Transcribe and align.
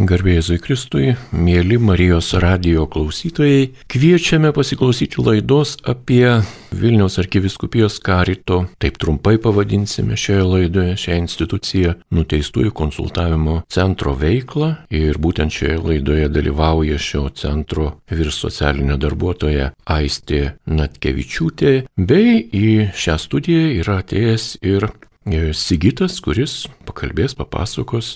Garbėjai 0.00 0.56
Kristui, 0.64 1.10
mėly 1.36 1.76
Marijos 1.76 2.30
radio 2.40 2.86
klausytojai, 2.88 3.66
kviečiame 3.92 4.48
pasiklausyti 4.56 5.20
laidos 5.20 5.74
apie 5.84 6.38
Vilniaus 6.72 7.18
arkiviskupijos 7.20 7.98
karito, 8.00 8.62
taip 8.80 8.96
trumpai 9.02 9.34
pavadinsime 9.44 10.16
šioje 10.16 10.46
laidoje 10.46 10.94
šią 11.02 11.18
instituciją, 11.20 11.92
nuteistųjų 12.16 12.72
konsultavimo 12.80 13.58
centro 13.68 14.14
veiklą. 14.16 14.70
Ir 14.88 15.20
būtent 15.20 15.52
šioje 15.52 15.76
laidoje 15.84 16.32
dalyvauja 16.32 16.96
šio 16.96 17.26
centro 17.36 17.90
vyrs 18.08 18.40
socialinė 18.46 18.96
darbuotoja 19.04 19.74
Aistė 19.84 20.54
Natkevičiūtė, 20.64 21.76
bei 22.00 22.40
į 22.40 22.88
šią 22.96 23.20
studiją 23.20 23.68
yra 23.82 24.00
atėjęs 24.00 24.54
ir 24.64 24.88
Sigitas, 25.28 26.14
kuris 26.24 26.62
pakalbės, 26.88 27.34
papasakos 27.36 28.14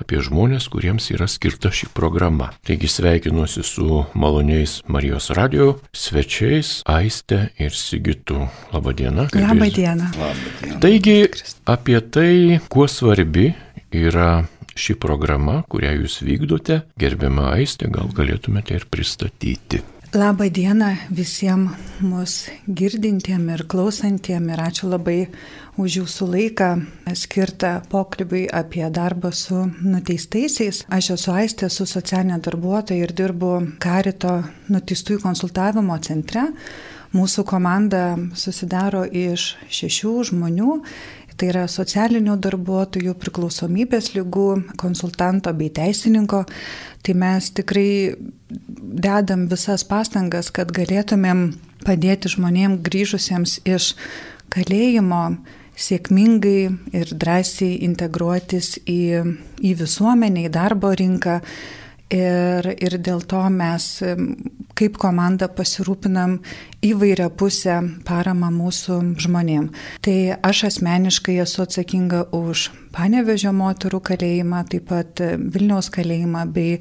apie 0.00 0.22
žmonės, 0.24 0.70
kuriems 0.72 1.10
yra 1.12 1.26
skirta 1.28 1.68
ši 1.68 1.90
programa. 1.92 2.48
Taigi 2.64 2.88
sveikinuosi 2.88 3.60
su 3.60 4.06
maloniais 4.16 4.78
Marijos 4.88 5.28
radio 5.36 5.74
svečiais 5.92 6.80
Aiste 6.88 7.50
ir 7.60 7.76
Sigitu. 7.76 8.48
Labadiena. 8.72 9.28
Labadiena. 9.36 10.08
Taigi 10.80 11.28
apie 11.68 12.00
tai, 12.00 12.60
kuo 12.72 12.88
svarbi 12.88 13.50
yra 13.92 14.46
ši 14.72 14.96
programa, 14.96 15.60
kurią 15.68 15.92
jūs 16.00 16.22
vykdote, 16.24 16.86
gerbiama 16.96 17.50
Aiste, 17.52 17.92
gal 17.92 18.08
galėtumėte 18.16 18.80
ir 18.80 18.88
pristatyti. 18.88 19.82
Labą 20.16 20.46
dieną 20.48 20.94
visiems 21.10 22.00
mus 22.00 22.46
girdintiem 22.68 23.48
ir 23.52 23.66
klausantiem 23.68 24.46
ir 24.54 24.62
ačiū 24.62 24.88
labai 24.88 25.26
už 25.76 25.98
jūsų 26.00 26.26
laiką 26.32 26.68
skirtą 27.16 27.72
pokalbiui 27.92 28.46
apie 28.48 28.84
darbą 28.90 29.30
su 29.34 29.66
nuteistaisiais. 29.84 30.84
Aš 30.88 31.10
esu 31.16 31.34
Aistė, 31.36 31.68
esu 31.68 31.84
socialinė 31.88 32.38
darbuotoja 32.44 33.04
ir 33.04 33.12
dirbu 33.16 33.52
Karito 33.82 34.38
nuteistųjų 34.72 35.20
konsultavimo 35.24 35.98
centre. 36.00 36.48
Mūsų 37.16 37.44
komanda 37.48 38.16
susidaro 38.34 39.04
iš 39.04 39.54
šešių 39.72 40.14
žmonių. 40.30 40.80
Tai 41.36 41.50
yra 41.50 41.66
socialinių 41.68 42.38
darbuotojų, 42.40 43.12
priklausomybės 43.20 44.14
lygų, 44.14 44.46
konsultanto 44.80 45.52
bei 45.52 45.68
teisininko. 45.68 46.46
Tai 47.04 47.14
mes 47.20 47.50
tikrai 47.52 48.16
dedam 48.48 49.44
visas 49.50 49.84
pastangas, 49.84 50.48
kad 50.48 50.72
galėtumėm 50.72 51.50
padėti 51.84 52.32
žmonėms 52.32 52.80
grįžusiems 52.88 53.58
iš 53.68 53.92
kalėjimo 54.48 55.36
sėkmingai 55.76 56.60
ir 56.96 57.12
drąsiai 57.12 57.82
integruotis 57.86 58.76
į, 58.88 59.00
į 59.60 59.74
visuomenę, 59.82 60.46
į 60.46 60.54
darbo 60.54 60.94
rinką. 60.96 61.40
Ir, 62.06 62.68
ir 62.78 62.94
dėl 63.02 63.24
to 63.26 63.40
mes 63.50 63.86
kaip 64.78 64.94
komanda 65.02 65.48
pasirūpinam 65.50 66.36
įvairia 66.86 67.26
pusę 67.34 67.80
paramą 68.06 68.52
mūsų 68.54 68.98
žmonėm. 69.24 69.72
Tai 70.06 70.16
aš 70.46 70.66
asmeniškai 70.70 71.40
esu 71.42 71.64
atsakinga 71.64 72.28
už 72.36 72.68
Panevežio 72.96 73.50
moterų 73.52 73.98
kalėjimą, 74.06 74.62
taip 74.70 74.86
pat 74.88 75.20
Vilniaus 75.20 75.90
kalėjimą 75.92 76.46
bei 76.54 76.78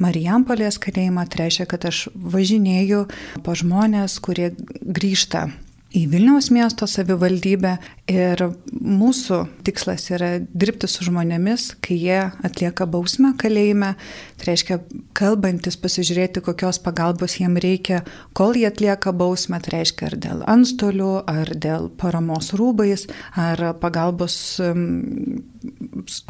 Marijampolės 0.00 0.78
kalėjimą. 0.80 1.26
Tai 1.26 1.42
reiškia, 1.42 1.66
kad 1.74 1.88
aš 1.90 2.06
važinėju 2.14 3.02
po 3.44 3.56
žmonės, 3.58 4.20
kurie 4.24 4.52
grįžta 4.80 5.48
į 5.96 6.02
Vilniaus 6.12 6.50
miesto 6.52 6.86
savivaldybę 6.88 7.76
ir 8.12 8.42
mūsų 8.72 9.38
tikslas 9.64 10.04
yra 10.12 10.30
dirbti 10.40 10.88
su 10.90 11.06
žmonėmis, 11.06 11.70
kai 11.84 11.96
jie 11.96 12.18
atlieka 12.44 12.84
bausmę 12.90 13.32
kalėjime, 13.40 13.94
tai 14.36 14.50
reiškia 14.50 14.78
kalbantis, 15.16 15.78
pasižiūrėti, 15.80 16.42
kokios 16.44 16.80
pagalbos 16.84 17.38
jiem 17.40 17.56
reikia, 17.60 18.02
kol 18.36 18.56
jie 18.58 18.66
atlieka 18.68 19.14
bausmę, 19.16 19.62
tai 19.64 19.78
reiškia 19.78 20.10
ar 20.10 20.18
dėl 20.26 20.44
antstolių, 20.48 21.12
ar 21.28 21.54
dėl 21.56 21.88
paramos 22.00 22.52
rūbais, 22.58 23.08
ar 23.40 23.64
pagalbos, 23.80 24.36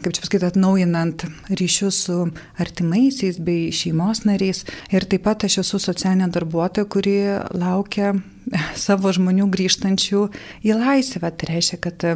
kaip 0.03 0.13
čia 0.15 0.23
pasakyti, 0.23 0.49
atnaujinant 0.49 1.25
ryšius 1.53 2.01
su 2.07 2.19
artimaisiais 2.61 3.39
bei 3.45 3.69
šeimos 3.75 4.25
nariais. 4.29 4.65
Ir 4.95 5.07
taip 5.09 5.27
pat 5.29 5.47
aš 5.49 5.61
esu 5.65 5.81
socialinė 5.83 6.31
darbuotoja, 6.35 6.89
kuri 6.91 7.17
laukia 7.53 8.15
savo 8.87 9.13
žmonių 9.15 9.49
grįžtančių 9.55 10.27
į 10.65 10.77
laisvę. 10.81 11.33
Tai 11.33 11.53
reiškia, 11.53 11.81
kad 11.89 12.07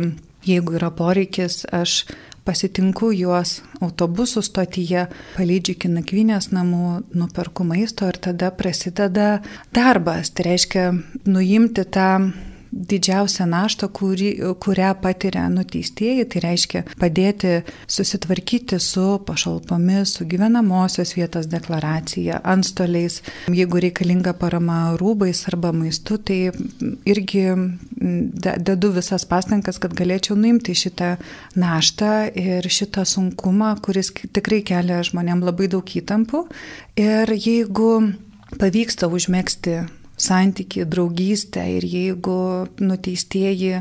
jeigu 0.46 0.78
yra 0.78 0.90
poreikis, 0.94 1.62
aš 1.70 2.04
pasitinku 2.42 3.12
juos 3.14 3.60
autobusų 3.82 4.42
stotyje, 4.42 5.06
palydžiu 5.36 5.76
iki 5.76 5.90
nakvinės 5.92 6.50
namų, 6.54 7.02
nuperku 7.14 7.66
maisto 7.66 8.08
ir 8.10 8.18
tada 8.22 8.50
prasideda 8.54 9.42
darbas. 9.74 10.32
Tai 10.34 10.48
reiškia 10.50 10.88
nuimti 11.28 11.86
tą 11.86 12.08
didžiausią 12.72 13.46
naštą, 13.46 13.88
kuri, 13.88 14.32
kurią 14.60 14.94
patiria 15.02 15.44
nuteistieji, 15.52 16.24
tai 16.32 16.42
reiškia 16.44 16.82
padėti 17.00 17.60
susitvarkyti 17.90 18.78
su 18.80 19.04
pašalpomis, 19.26 20.16
su 20.16 20.26
gyvenamosios 20.28 21.14
vietos 21.18 21.48
deklaracija, 21.52 22.40
antstoliais, 22.54 23.20
jeigu 23.52 23.82
reikalinga 23.84 24.32
parama 24.40 24.96
rūbais 25.00 25.44
arba 25.52 25.74
maistu, 25.76 26.18
tai 26.18 26.40
irgi 27.08 27.44
dedu 28.40 28.92
visas 28.96 29.26
pastangas, 29.28 29.78
kad 29.82 29.94
galėčiau 29.98 30.36
nuimti 30.38 30.74
šitą 30.76 31.14
naštą 31.58 32.12
ir 32.38 32.68
šitą 32.72 33.04
sunkumą, 33.08 33.74
kuris 33.84 34.14
tikrai 34.32 34.62
kelia 34.66 35.02
žmonėm 35.04 35.44
labai 35.44 35.68
daug 35.72 35.84
įtampų. 35.84 36.46
Ir 37.00 37.36
jeigu 37.36 37.92
pavyksta 38.60 39.08
užmėgsti 39.12 39.82
santyki, 40.22 40.84
draugystę 40.88 41.64
ir 41.76 41.86
jeigu 41.86 42.36
nuteistieji 42.80 43.80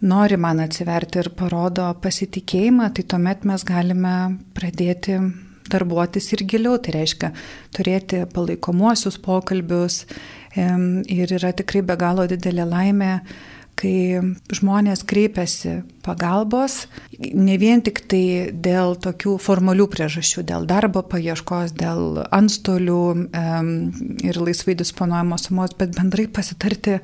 nori 0.00 0.38
man 0.40 0.62
atsiverti 0.64 1.20
ir 1.20 1.30
parodo 1.36 1.90
pasitikėjimą, 2.02 2.90
tai 2.96 3.04
tuomet 3.04 3.46
mes 3.48 3.64
galime 3.68 4.16
pradėti 4.56 5.18
darbuotis 5.70 6.32
ir 6.34 6.44
giliau, 6.50 6.78
tai 6.82 6.96
reiškia 6.98 7.30
turėti 7.76 8.24
palaikomuosius 8.34 9.20
pokalbius 9.22 10.02
ir 10.56 11.36
yra 11.36 11.52
tikrai 11.56 11.84
be 11.86 11.96
galo 12.00 12.26
didelė 12.30 12.66
laimė 12.66 13.12
kai 13.78 14.20
žmonės 14.52 15.02
kreipiasi 15.08 15.80
pagalbos, 16.04 16.84
ne 17.16 17.56
vien 17.60 17.82
tik 17.84 18.02
tai 18.10 18.50
dėl 18.52 18.96
tokių 19.00 19.36
formalių 19.40 19.86
priežasčių, 19.92 20.44
dėl 20.48 20.66
darbo 20.68 21.02
paieškos, 21.06 21.74
dėl 21.78 22.22
antstolių 22.28 23.02
ir 24.26 24.40
laisvai 24.40 24.76
disponuojamos 24.80 25.48
sumos, 25.48 25.76
bet 25.78 25.94
bendrai 25.96 26.26
pasitarti, 26.28 26.98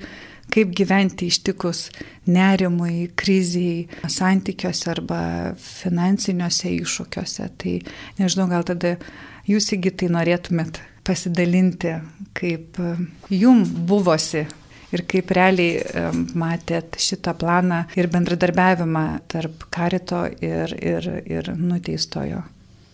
kaip 0.53 0.75
gyventi 0.79 1.31
ištikus 1.31 1.89
nerimui, 2.31 3.09
kriziai, 3.19 3.87
santykiuose 4.07 4.93
arba 4.93 5.21
finansiniuose 5.59 6.71
iššūkiuose. 6.77 7.49
Tai 7.59 7.73
nežinau, 8.21 8.47
gal 8.53 8.67
tada 8.69 8.95
jūs 9.49 9.73
įgytai 9.75 10.13
norėtumėt 10.15 10.79
pasidalinti, 11.07 11.97
kaip 12.37 12.79
jum 13.31 13.65
buvosi 13.89 14.47
ir 14.95 15.05
kaip 15.11 15.31
realiai 15.35 16.11
matėt 16.39 16.99
šitą 17.03 17.35
planą 17.39 17.85
ir 17.99 18.11
bendradarbiavimą 18.13 19.07
tarp 19.31 19.67
karito 19.75 20.25
ir, 20.41 20.75
ir, 20.79 21.09
ir 21.27 21.51
nuteistojo. 21.57 22.43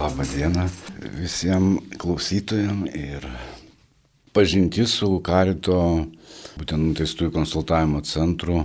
Labą 0.03 0.25
dieną 0.27 0.67
visiems 1.15 1.99
klausytojams 2.03 2.95
ir 2.99 3.27
pažinti 4.35 4.87
su 4.89 5.19
karito, 5.25 5.79
būtent 6.59 6.89
nuteistųjų 6.89 7.33
konsultavimo 7.35 8.01
centru, 8.09 8.65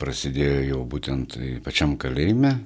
prasidėjo 0.00 0.64
jau 0.72 0.80
būtent 0.88 1.38
pačiam 1.64 1.94
kalėjime. 2.00 2.56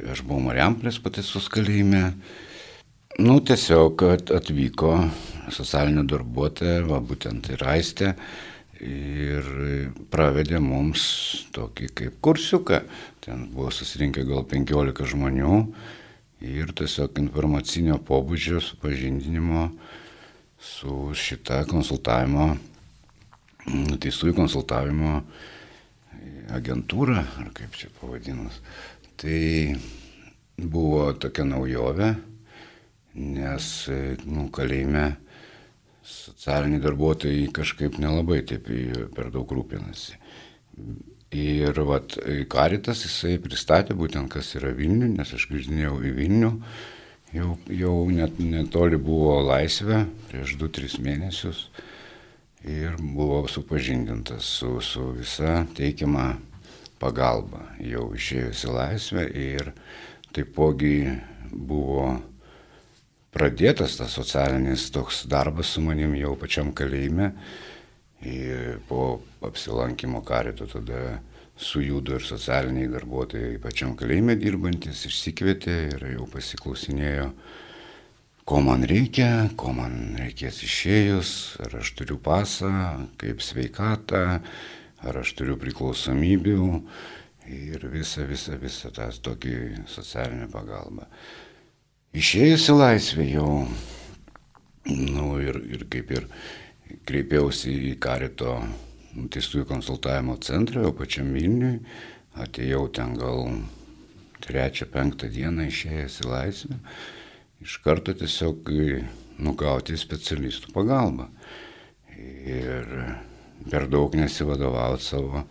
Aš 0.00 0.22
buvau 0.24 0.40
Mariamplės 0.46 1.00
pataisos 1.02 1.50
kalėjime. 1.52 2.14
Nu, 3.20 3.40
tiesiog 3.44 4.00
atvyko 4.38 4.94
socialinė 5.52 6.06
darbuotoja, 6.08 6.86
va 6.88 7.02
būtent 7.04 7.50
ir 7.52 7.64
Aistė, 7.68 8.14
ir 8.80 9.46
pravedė 10.12 10.60
mums 10.62 11.02
tokį 11.54 11.88
kaip 11.96 12.18
kursiuką. 12.24 12.80
Ten 13.24 13.48
buvo 13.52 13.70
susirinkę 13.74 14.24
gal 14.28 14.44
15 14.48 15.06
žmonių 15.12 15.56
ir 16.46 16.72
tiesiog 16.76 17.20
informacinio 17.20 17.98
pobūdžio 18.00 18.62
supažindinimo 18.64 19.68
su 20.60 21.12
šita 21.16 21.62
konsultavimo, 21.68 22.54
teistųjų 24.00 24.36
konsultavimo 24.36 25.20
agentūra, 26.56 27.22
ar 27.40 27.50
kaip 27.56 27.76
čia 27.78 27.92
pavadinus. 28.00 28.58
Tai 29.20 29.40
buvo 30.60 31.10
tokia 31.20 31.44
naujovė, 31.48 32.14
nes 33.20 33.66
nu, 34.24 34.48
kalėjime 34.52 35.06
socialiniai 36.10 36.82
darbuotojai 36.82 37.48
kažkaip 37.54 37.98
nelabai 38.02 38.42
taip 38.46 38.68
per 39.14 39.30
daug 39.34 39.50
rūpinasi. 39.56 40.18
Ir 41.30 41.76
vat, 41.86 42.16
Karitas 42.50 43.04
jisai 43.06 43.36
pristatė 43.42 43.94
būtent, 43.94 44.30
kas 44.32 44.54
yra 44.58 44.72
Vilnių, 44.74 45.12
nes 45.14 45.30
aš 45.36 45.46
grįžinėjau 45.52 46.00
į 46.08 46.14
Vilnių 46.16 46.50
jau, 47.34 47.54
jau 47.70 47.94
net 48.10 48.40
netoli 48.42 48.98
buvo 48.98 49.38
laisvė, 49.46 50.04
prieš 50.30 50.56
2-3 50.60 50.98
mėnesius. 51.06 51.68
Ir 52.66 52.98
buvo 53.00 53.46
supažindintas 53.48 54.44
su, 54.58 54.74
su 54.84 55.14
visa 55.16 55.62
teikiama 55.76 56.34
pagalba. 57.00 57.62
Jau 57.80 58.10
išėjus 58.16 58.66
į 58.66 58.74
laisvę 58.74 59.24
ir 59.32 59.70
taipogi 60.36 61.14
buvo 61.50 62.18
pradėtas 63.34 63.96
tas 64.00 64.14
socialinis 64.16 64.88
toks 64.94 65.24
darbas 65.30 65.74
su 65.74 65.82
manim 65.84 66.14
jau 66.18 66.36
pačiam 66.38 66.74
kalėjime. 66.76 67.32
Ir 68.26 68.80
po 68.88 69.22
apsilankimo 69.46 70.20
karito 70.26 70.66
tada 70.68 71.20
sujudo 71.60 72.16
ir 72.16 72.24
socialiniai 72.24 72.88
darbuotojai 72.92 73.56
pačiam 73.62 73.94
kalėjime 73.96 74.36
dirbantis, 74.40 75.06
išsikvietė 75.08 75.76
ir 75.94 76.04
jau 76.14 76.26
pasiklausinėjo, 76.32 77.30
ko 78.48 78.60
man 78.64 78.84
reikia, 78.88 79.48
ko 79.60 79.72
man 79.76 80.16
reikės 80.20 80.62
išėjus, 80.66 81.32
ar 81.64 81.80
aš 81.82 81.92
turiu 82.00 82.16
pasą, 82.20 82.72
kaip 83.20 83.44
sveikatą, 83.44 84.24
ar 85.00 85.20
aš 85.20 85.34
turiu 85.38 85.56
priklausomybių 85.60 86.64
ir 87.50 87.86
visą, 87.92 88.24
visą, 88.28 88.56
visą 88.60 88.92
tą 88.96 89.08
tokį 89.28 89.54
socialinę 89.88 90.48
pagalbą. 90.52 91.08
Išėjus 92.10 92.64
į 92.72 92.74
laisvę 92.74 93.24
jau, 93.30 93.50
nu 94.90 95.26
ir, 95.38 95.60
ir 95.70 95.84
kaip 95.86 96.08
ir 96.10 96.24
kreipiausi 97.06 97.70
į 97.86 97.92
karito 98.02 98.56
nuteistųjų 99.14 99.68
konsultavimo 99.68 100.34
centrą, 100.42 100.88
o 100.88 100.96
pačiam 100.96 101.30
Vilniui, 101.30 101.76
atėjau 102.34 102.88
ten 102.98 103.14
gal 103.14 103.52
trečią, 104.42 104.88
penktą 104.90 105.30
dieną 105.30 105.68
išėjęs 105.70 106.18
į 106.24 106.28
laisvę, 106.32 106.80
iš 107.62 107.78
karto 107.86 108.16
tiesiog 108.18 108.72
nugauti 109.38 109.94
specialistų 109.94 110.74
pagalbą. 110.74 111.28
Ir 112.50 112.90
per 113.70 113.86
daug 113.86 114.18
nesivadovauti 114.18 115.06
savo 115.12 115.46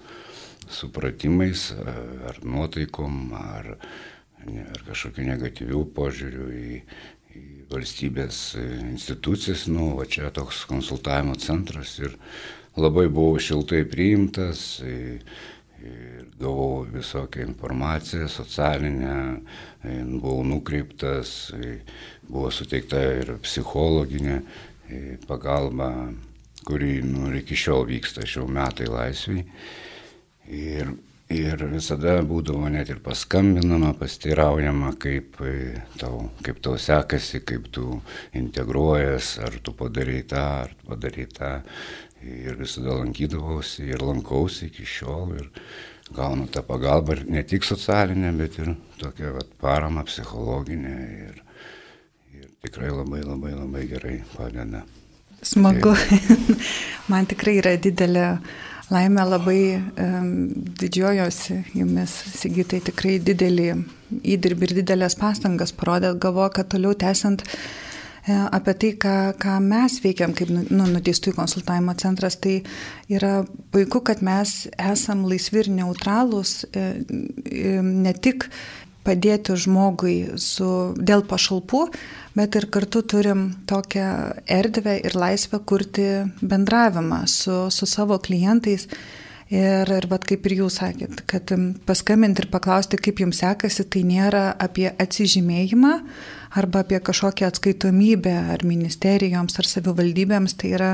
supratimais 0.67 1.69
ar 1.79 2.43
nuotaikom, 2.43 3.19
ar, 3.39 3.77
ar 4.45 4.83
kažkokiu 4.87 5.27
negatyviu 5.27 5.83
požiūriu 5.95 6.49
į, 6.55 6.79
į 7.35 7.45
valstybės 7.71 8.41
institucijas. 8.89 9.67
Nu, 9.71 9.93
va 9.99 10.07
čia 10.09 10.31
toks 10.33 10.65
konsultavimo 10.69 11.37
centras 11.39 11.97
ir 12.01 12.15
labai 12.79 13.07
buvau 13.11 13.39
šiltai 13.41 13.83
priimtas 13.89 14.79
ir 14.85 15.23
gavau 16.39 16.85
visokią 16.91 17.45
informaciją 17.47 18.27
socialinę, 18.27 19.41
buvau 20.19 20.43
nukreiptas, 20.43 21.51
buvo 22.27 22.51
suteikta 22.51 22.99
ir 23.21 23.35
psichologinė 23.43 24.41
pagalba, 25.27 26.09
kuri 26.67 26.99
nu, 27.05 27.29
iki 27.37 27.55
šiol 27.57 27.87
vyksta, 27.89 28.27
šiau 28.27 28.47
metai 28.51 28.89
laisviai. 28.91 29.45
Ir, 30.49 30.91
ir 31.29 31.61
visada 31.69 32.15
būdavo 32.25 32.69
net 32.73 32.89
ir 32.89 32.99
paskambinama, 33.05 33.93
pasteiraujama, 33.99 34.95
kaip 35.01 35.37
tau, 36.01 36.29
kaip 36.45 36.61
tau 36.65 36.77
sekasi, 36.81 37.43
kaip 37.45 37.69
tu 37.73 37.99
integruojas, 38.37 39.35
ar 39.45 39.59
tu 39.63 39.75
padarai 39.77 40.23
tą, 40.29 40.45
ar 40.65 40.73
tu 40.73 40.89
padarai 40.89 41.27
tą. 41.33 41.51
Ir 42.19 42.57
visada 42.59 42.97
lankydavausi 42.97 43.85
ir 43.93 44.01
lankausi 44.03 44.67
iki 44.67 44.83
šiol 44.83 45.37
ir 45.37 45.45
gaunu 46.11 46.49
tą 46.51 46.65
pagalbą 46.67 47.15
ne 47.29 47.45
tik 47.47 47.63
socialinę, 47.63 48.33
bet 48.35 48.57
ir 48.59 48.73
tokią 48.99 49.35
vat, 49.37 49.53
paramą 49.61 50.03
psichologinę 50.09 50.95
ir, 51.29 51.37
ir 52.35 52.49
tikrai 52.65 52.89
labai 52.91 53.21
labai 53.23 53.53
labai 53.53 53.85
gerai 53.87 54.17
padeda. 54.33 54.83
Smagu. 55.41 55.93
Man 57.11 57.29
tikrai 57.29 57.55
yra 57.61 57.77
didelė 57.79 58.25
laimė, 58.89 59.25
labai 59.27 59.59
um, 59.77 60.31
didžiuojosi 60.79 61.59
jumis, 61.77 62.15
Sigitai, 62.39 62.81
tikrai 62.85 63.17
didelį 63.21 63.69
įdirbį 64.23 64.69
ir 64.69 64.75
didelės 64.81 65.17
pastangas 65.19 65.75
parodėt, 65.75 66.17
galvo, 66.23 66.47
kad 66.53 66.71
toliau 66.73 66.97
tęsiant 66.97 67.45
E, 68.29 68.33
apie 68.51 68.73
tai, 68.73 68.91
ką, 68.99 69.13
ką 69.41 69.55
mes 69.63 69.95
veikiam 70.03 70.33
kaip 70.37 70.51
nu, 70.53 70.61
nu, 70.69 70.85
nuteistųjų 70.91 71.37
konsultavimo 71.37 71.95
centras, 71.97 72.35
tai 72.41 72.59
yra 73.09 73.45
puiku, 73.73 74.03
kad 74.05 74.21
mes 74.25 74.67
esam 74.75 75.23
laisvi 75.29 75.63
ir 75.63 75.71
neutralūs, 75.79 76.51
e, 76.69 76.83
e, 77.47 77.79
ne 77.81 78.13
tik 78.13 78.49
padėti 79.09 79.57
žmogui 79.57 80.17
su, 80.37 80.69
dėl 80.95 81.25
pašalpų, 81.27 81.85
bet 82.37 82.57
ir 82.59 82.69
kartu 82.71 83.01
turim 83.01 83.49
tokią 83.69 84.09
erdvę 84.45 84.99
ir 85.01 85.17
laisvę 85.17 85.61
kurti 85.65 86.09
bendravimą 86.41 87.25
su, 87.27 87.65
su 87.73 87.89
savo 87.89 88.21
klientais. 88.21 88.87
Ir, 89.49 89.89
ir 89.89 90.05
vat, 90.11 90.27
kaip 90.29 90.43
ir 90.45 90.59
jūs 90.59 90.75
sakėt, 90.77 91.23
kad 91.25 91.49
paskambinti 91.89 92.43
ir 92.43 92.51
paklausti, 92.53 92.99
kaip 93.01 93.17
jums 93.23 93.39
sekasi, 93.41 93.87
tai 93.89 94.03
nėra 94.05 94.51
apie 94.61 94.85
atsižymėjimą, 94.93 95.93
arba 96.53 96.83
apie 96.85 96.99
kažkokią 97.01 97.49
atskaitomybę 97.49 98.35
ar 98.53 98.61
ministerijoms 98.61 99.57
ar 99.57 99.69
savivaldybėms, 99.71 100.53
tai 100.53 100.75
yra 100.77 100.91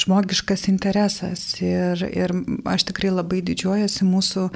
žmogiškas 0.00 0.70
interesas. 0.72 1.44
Ir, 1.60 2.00
ir 2.08 2.32
aš 2.72 2.88
tikrai 2.88 3.12
labai 3.12 3.42
didžiuojasi 3.44 4.08
mūsų 4.08 4.48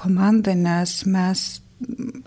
komanda, 0.00 0.56
nes 0.56 1.02
mes 1.04 1.60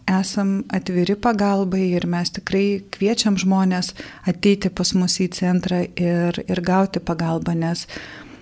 esam 0.09 0.63
atviri 0.73 1.15
pagalbai 1.19 1.85
ir 1.97 2.07
mes 2.09 2.31
tikrai 2.33 2.83
kviečiam 2.93 3.37
žmonės 3.39 3.93
ateiti 4.29 4.71
pas 4.73 4.93
mus 4.97 5.19
į 5.21 5.29
centrą 5.37 5.83
ir, 5.85 6.39
ir 6.47 6.61
gauti 6.65 7.01
pagalbą, 7.03 7.55
nes 7.57 7.85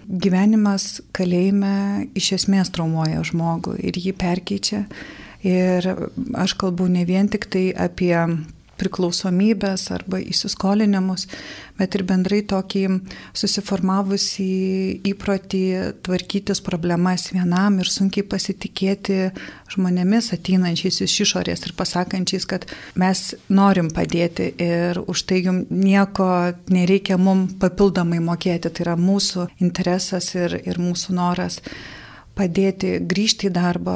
gyvenimas 0.07 1.01
kalėjime 1.15 2.07
iš 2.17 2.31
esmės 2.39 2.71
traumuoja 2.73 3.23
žmogų 3.27 3.77
ir 3.79 3.99
jį 3.99 4.15
perkeičia. 4.19 4.85
Ir 5.47 5.87
aš 6.37 6.53
kalbu 6.59 6.85
ne 6.91 7.05
vien 7.09 7.29
tik 7.31 7.47
tai 7.49 7.71
apie 7.73 8.13
priklausomybės 8.81 9.87
arba 9.93 10.19
įsiskolinimus, 10.21 11.27
bet 11.79 11.95
ir 11.97 12.03
bendrai 12.09 12.41
tokį 12.49 12.83
susiformavusį 13.37 14.47
įprotį 15.11 15.63
tvarkytis 16.05 16.61
problemas 16.65 17.29
vienam 17.33 17.79
ir 17.81 17.89
sunkiai 17.91 18.25
pasitikėti 18.27 19.19
žmonėmis 19.71 20.31
ateinančiais 20.35 21.01
iš 21.05 21.19
išorės 21.27 21.65
ir 21.67 21.75
pasakančiais, 21.77 22.47
kad 22.49 22.67
mes 22.99 23.23
norim 23.49 23.91
padėti 23.93 24.51
ir 24.61 25.01
už 25.05 25.25
tai 25.29 25.41
jums 25.45 25.71
nieko 25.71 26.27
nereikia 26.73 27.17
mums 27.21 27.55
papildomai 27.61 28.19
mokėti, 28.23 28.69
tai 28.69 28.85
yra 28.85 28.99
mūsų 28.99 29.47
interesas 29.63 30.33
ir, 30.35 30.59
ir 30.65 30.81
mūsų 30.81 31.17
noras 31.17 31.61
padėti 32.37 32.95
grįžti 33.03 33.49
į 33.49 33.53
darbą, 33.55 33.95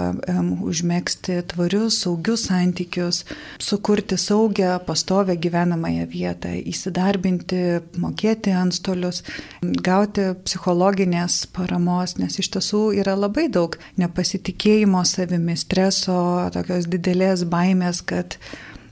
užmėgsti 0.65 1.39
tvarius, 1.51 2.01
saugius 2.03 2.45
santykius, 2.49 3.23
sukurti 3.61 4.17
saugią, 4.19 4.75
pastovę 4.87 5.37
gyvenamąją 5.41 6.07
vietą, 6.11 6.51
įsidarbinti, 6.73 7.61
mokėti 8.01 8.53
antstolius, 8.55 9.23
gauti 9.61 10.31
psichologinės 10.45 11.45
paramos, 11.55 12.17
nes 12.21 12.39
iš 12.41 12.51
tiesų 12.57 12.83
yra 13.01 13.15
labai 13.17 13.47
daug 13.49 13.79
nepasitikėjimo 14.01 15.03
savimi, 15.07 15.57
streso, 15.59 16.19
tokios 16.55 16.89
didelės 16.91 17.47
baimės, 17.49 18.03
kad 18.05 18.39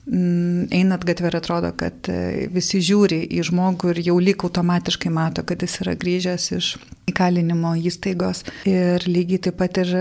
einat 0.03 1.05
gatvė 1.07 1.29
ir 1.29 1.37
atrodo, 1.39 1.69
kad 1.79 2.09
e, 2.11 2.47
visi 2.51 2.81
žiūri 2.83 3.21
į 3.37 3.45
žmogų 3.47 3.93
ir 3.93 4.01
jau 4.09 4.17
lyg 4.19 4.43
automatiškai 4.43 5.11
mato, 5.13 5.45
kad 5.47 5.63
jis 5.63 5.79
yra 5.85 5.93
grįžęs 5.99 6.47
iš 6.57 6.73
įkalinimo 7.07 7.73
įstaigos. 7.87 8.43
Ir 8.67 9.03
lygiai 9.07 9.41
taip 9.47 9.59
pat 9.59 9.79
ir 9.83 9.93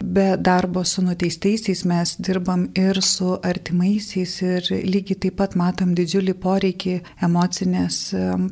be 0.00 0.26
darbo 0.40 0.84
su 0.88 1.04
nuteistaisiais 1.04 1.84
mes 1.88 2.14
dirbam 2.20 2.68
ir 2.76 3.00
su 3.04 3.34
artimaisiais 3.40 4.36
ir 4.44 4.70
lygiai 4.88 5.20
taip 5.26 5.38
pat 5.40 5.56
matom 5.56 5.94
didžiulį 5.96 6.36
poreikį 6.40 6.96
emocinės 7.28 8.06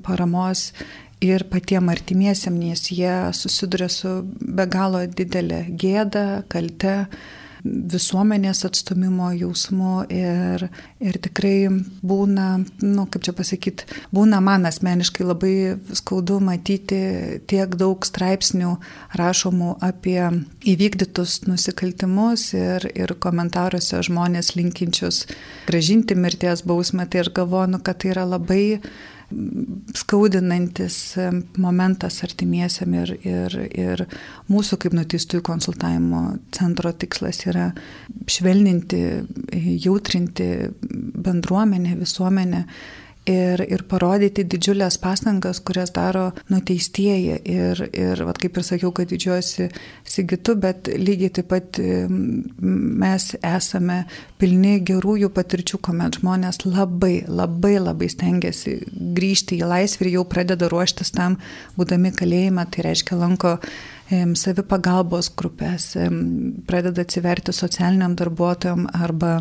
paramos 0.05 0.71
ir 1.23 1.45
patiem 1.51 1.91
artimiesiam, 1.93 2.57
nes 2.59 2.89
jie 2.91 3.13
susiduria 3.37 3.89
su 3.93 4.21
be 4.27 4.67
galo 4.67 5.05
didelė 5.07 5.65
gėda, 5.79 6.43
kalte 6.51 6.97
visuomenės 7.65 8.65
atstumimo 8.67 9.31
jausmu 9.37 10.03
ir, 10.13 10.65
ir 11.03 11.19
tikrai 11.23 11.69
būna, 12.03 12.47
nu, 12.83 13.05
kaip 13.07 13.27
čia 13.27 13.35
pasakyti, 13.39 13.87
būna 14.15 14.41
man 14.45 14.67
asmeniškai 14.69 15.27
labai 15.27 15.55
skaudu 15.95 16.41
matyti 16.43 17.01
tiek 17.51 17.77
daug 17.79 18.03
straipsnių 18.07 18.75
rašomų 19.19 19.77
apie 19.85 20.19
įvykdytus 20.75 21.43
nusikaltimus 21.47 22.51
ir, 22.59 22.89
ir 22.99 23.15
komentaruose 23.23 24.03
žmonės 24.09 24.55
linkinčius 24.59 25.25
gražinti 25.71 26.19
mirties 26.19 26.67
bausmę. 26.67 27.07
Tai 27.07 27.25
aš 27.25 27.33
galvoju, 27.37 27.77
nu, 27.77 27.83
kad 27.85 28.03
tai 28.03 28.15
yra 28.17 28.27
labai 28.27 28.81
skaudinantis 29.97 30.97
momentas 31.61 32.21
artimiesiam 32.27 32.95
ir, 33.01 33.15
ir, 33.27 33.57
ir 33.71 34.05
mūsų 34.53 34.79
kaip 34.85 34.97
nuteistųjų 34.97 35.45
konsultavimo 35.47 36.23
centro 36.55 36.93
tikslas 36.93 37.45
yra 37.49 37.71
švelninti, 38.31 39.03
jautrinti 39.85 40.49
bendruomenę, 40.83 41.97
visuomenę 42.01 42.67
ir, 43.29 43.63
ir 43.67 43.85
parodyti 43.89 44.45
didžiulės 44.49 44.99
pastangas, 45.03 45.61
kurias 45.65 45.93
daro 45.95 46.31
nuteistieji. 46.51 47.39
Ir, 47.49 47.85
ir 47.95 48.23
vat, 48.27 48.41
kaip 48.43 48.59
ir 48.59 48.67
sakiau, 48.67 48.93
kad 48.95 49.11
didžiuosi 49.13 49.69
Sigitu, 50.13 50.57
bet 50.61 50.91
lygiai 50.93 51.31
taip 51.33 51.49
pat 51.53 51.79
mes 51.79 53.29
esame 53.39 54.03
pilni 54.41 54.77
gerųjų 54.85 55.31
patirčių, 55.33 55.81
kuomet 55.87 56.19
žmonės 56.21 56.63
labai, 56.67 57.23
labai, 57.29 57.77
labai 57.81 58.11
stengiasi 58.13 58.79
grįžti 59.17 59.63
į 59.63 59.71
laisvę 59.71 60.09
ir 60.09 60.19
jau 60.19 60.27
pradeda 60.29 60.69
ruoštis 60.73 61.15
tam, 61.15 61.39
būdami 61.79 62.13
kalėjime, 62.19 62.67
tai 62.71 62.89
reiškia 62.91 63.19
lanko 63.21 63.57
savipagalbos 64.13 65.31
grupės, 65.39 65.93
pradeda 66.69 67.07
atsiverti 67.07 67.55
socialiniam 67.57 68.17
darbuotojam 68.19 68.89
arba 68.93 69.39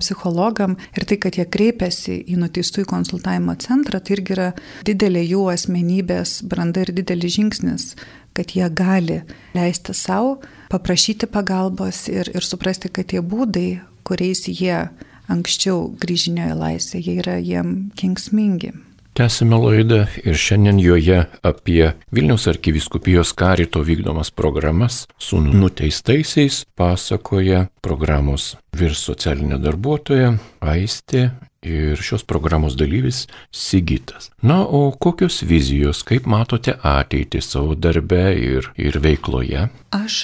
psichologam 0.00 0.76
ir 0.96 1.06
tai, 1.08 1.18
kad 1.22 1.38
jie 1.38 1.46
kreipiasi 1.48 2.20
į 2.28 2.38
nuteistųjų 2.42 2.88
konsultavimo 2.90 3.56
centrą, 3.62 4.00
tai 4.00 4.18
irgi 4.18 4.36
yra 4.36 4.48
didelė 4.86 5.24
jų 5.26 5.44
asmenybės 5.54 6.38
branda 6.48 6.84
ir 6.84 6.94
didelis 6.96 7.36
žingsnis, 7.36 7.92
kad 8.36 8.54
jie 8.54 8.68
gali 8.70 9.22
leisti 9.56 9.94
savo, 9.96 10.38
paprašyti 10.72 11.28
pagalbos 11.30 12.06
ir, 12.12 12.30
ir 12.34 12.46
suprasti, 12.46 12.90
kad 12.92 13.10
tie 13.10 13.22
būdai, 13.24 13.80
kuriais 14.06 14.46
jie 14.48 14.88
anksčiau 15.28 15.88
grįžinėjo 16.00 16.54
į 16.54 16.60
laisvę, 16.62 17.00
jie 17.04 17.16
yra 17.22 17.38
jiem 17.42 17.90
kengsmingi. 17.98 18.72
Tęsime 19.18 19.56
laidą 19.58 20.04
ir 20.22 20.36
šiandien 20.38 20.76
joje 20.78 21.24
apie 21.42 21.88
Vilniaus 22.14 22.44
arkiviskupijos 22.46 23.32
karito 23.34 23.80
vykdomas 23.82 24.30
programas 24.30 25.08
su 25.18 25.40
nuteistaisiais 25.40 26.60
pasakoja 26.78 27.64
programos 27.82 28.44
virs 28.78 29.02
socialinė 29.08 29.58
darbuotoja 29.64 30.30
Aistė 30.62 31.24
ir 31.66 31.98
šios 31.98 32.22
programos 32.30 32.78
dalyvis 32.78 33.24
Sigitas. 33.50 34.30
Na, 34.42 34.60
o 34.62 34.92
kokios 34.94 35.42
vizijos, 35.42 36.04
kaip 36.06 36.30
matote 36.30 36.78
ateitį 36.78 37.42
savo 37.42 37.74
darbe 37.74 38.22
ir, 38.38 38.70
ir 38.78 39.02
veikloje? 39.02 39.66
Aš 39.98 40.22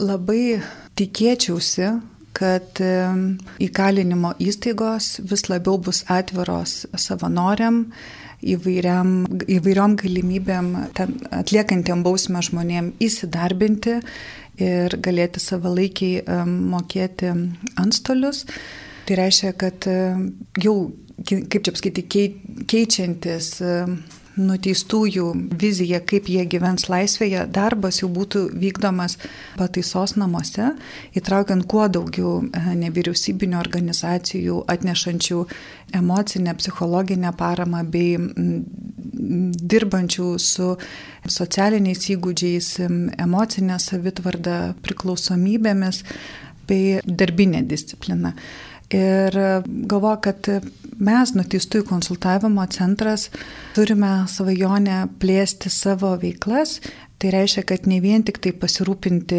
labai 0.00 0.62
tikėčiausi, 0.96 1.98
kad 2.36 2.80
įkalinimo 3.62 4.34
įstaigos 4.42 5.16
vis 5.24 5.46
labiau 5.48 5.78
bus 5.80 6.02
atviros 6.12 6.82
savanoriam, 7.00 7.86
įvairiam, 8.44 9.22
įvairiom 9.48 9.96
galimybėm 10.00 10.72
atliekantiem 11.40 12.04
bausmę 12.04 12.42
žmonėm 12.44 12.92
įsidarbinti 13.02 13.96
ir 14.62 14.98
galėti 15.04 15.40
savalaikiai 15.42 16.44
mokėti 16.46 17.32
antstolius. 17.80 18.44
Tai 19.06 19.18
reiškia, 19.20 19.52
kad 19.56 19.88
jau, 20.60 20.76
kaip 21.24 21.58
čia 21.62 21.72
pasakyti, 21.72 22.06
keičiantis 22.68 23.52
nuteistųjų 24.36 25.26
vizija, 25.58 26.00
kaip 26.04 26.28
jie 26.28 26.44
gyvens 26.48 26.88
laisvėje, 26.92 27.46
darbas 27.52 28.02
jau 28.02 28.08
būtų 28.12 28.46
vykdomas 28.60 29.16
pataisos 29.56 30.16
namuose, 30.20 30.72
įtraukiant 31.16 31.66
kuo 31.70 31.86
daugiau 31.88 32.38
e, 32.44 32.62
nevyriausybinio 32.82 33.58
organizacijų 33.62 34.62
atnešančių 34.72 35.42
emocinę, 35.96 36.54
psichologinę 36.60 37.32
paramą 37.38 37.82
bei 37.88 38.16
dirbančių 39.16 40.30
su 40.42 40.72
socialiniais 41.26 42.08
įgūdžiais, 42.14 42.72
emocinė 43.22 43.78
savitvarda, 43.82 44.74
priklausomybėmis 44.84 46.02
bei 46.66 47.00
darbinė 47.06 47.62
disciplina. 47.66 48.34
Ir 48.94 49.34
galvoju, 49.66 50.18
kad 50.22 50.48
mes, 51.02 51.32
nuteistųjų 51.34 51.86
konsultavimo 51.88 52.62
centras, 52.70 53.30
turime 53.74 54.26
svajonę 54.30 55.06
plėsti 55.20 55.72
savo 55.72 56.14
veiklas. 56.22 56.78
Tai 57.16 57.30
reiškia, 57.32 57.62
kad 57.64 57.86
ne 57.88 57.96
vien 58.04 58.20
tik 58.28 58.38
tai 58.44 58.52
pasirūpinti 58.52 59.38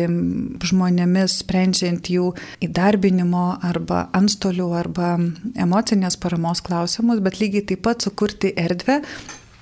žmonėmis, 0.66 1.36
sprendžiant 1.44 2.10
jų 2.10 2.32
įdarbinimo 2.66 3.46
arba 3.70 4.08
antstolių 4.18 4.72
arba 4.80 5.12
emocinės 5.54 6.18
paramos 6.18 6.63
klausimus, 6.66 7.22
bet 7.22 7.38
lygiai 7.38 7.68
taip 7.70 7.86
pat 7.86 8.01
sukurti 8.01 8.56
erdvę, 8.58 9.04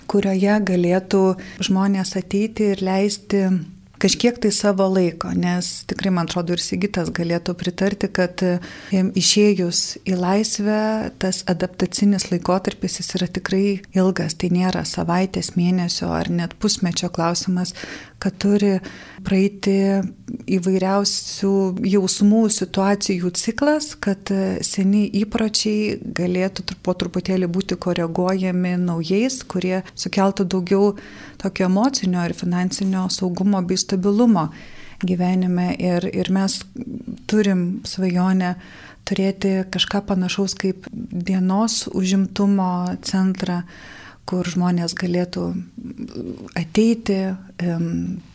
kurioje 0.08 0.56
galėtų 0.72 1.24
žmonės 1.68 2.16
ateiti 2.22 2.72
ir 2.72 2.86
leisti 2.88 3.50
kažkiek 4.02 4.40
tai 4.42 4.52
savo 4.56 4.88
laiko, 4.92 5.32
nes 5.36 5.84
tikrai, 5.90 6.12
man 6.14 6.30
atrodo, 6.30 6.56
ir 6.56 6.64
Sigitas 6.64 7.12
galėtų 7.16 7.56
pritarti, 7.60 8.10
kad 8.12 8.44
išėjus 8.92 9.84
į 10.08 10.18
laisvę, 10.20 10.82
tas 11.22 11.44
adaptacinis 11.52 12.30
laikotarpis 12.32 13.00
jis 13.02 13.14
yra 13.20 13.30
tikrai 13.32 13.66
ilgas, 13.96 14.38
tai 14.40 14.52
nėra 14.54 14.86
savaitės, 14.88 15.54
mėnesio 15.60 16.12
ar 16.16 16.32
net 16.34 16.58
pusmečio 16.62 17.12
klausimas, 17.14 17.76
kad 18.26 18.38
turi 18.42 18.72
praeiti 19.26 19.76
įvairiausių 20.50 21.52
jausmų, 21.86 22.42
situacijų 22.54 23.30
ciklas, 23.38 23.92
kad 24.02 24.32
seni 24.66 25.04
įpročiai 25.22 26.00
galėtų 26.18 26.66
po 26.86 26.96
truputėlį 26.98 27.50
būti 27.54 27.78
koreguojami 27.78 28.76
naujais, 28.82 29.44
kurie 29.46 29.84
sukeltų 29.94 30.48
daugiau 30.56 30.96
tokio 31.42 31.70
emocinio 31.70 32.26
ir 32.26 32.34
finansinio 32.38 33.06
saugumo 33.14 33.62
bei 33.62 33.78
stabilumo 33.78 34.50
gyvenime. 35.06 35.76
Ir, 35.78 36.10
ir 36.10 36.32
mes 36.34 36.64
turim 37.30 37.84
svajonę 37.86 38.56
turėti 39.06 39.60
kažką 39.70 40.02
panašaus 40.10 40.58
kaip 40.58 40.88
dienos 40.90 41.84
užimtumo 41.94 42.98
centrą 43.06 43.62
kur 44.30 44.48
žmonės 44.50 44.96
galėtų 44.98 45.48
ateiti, 46.58 47.20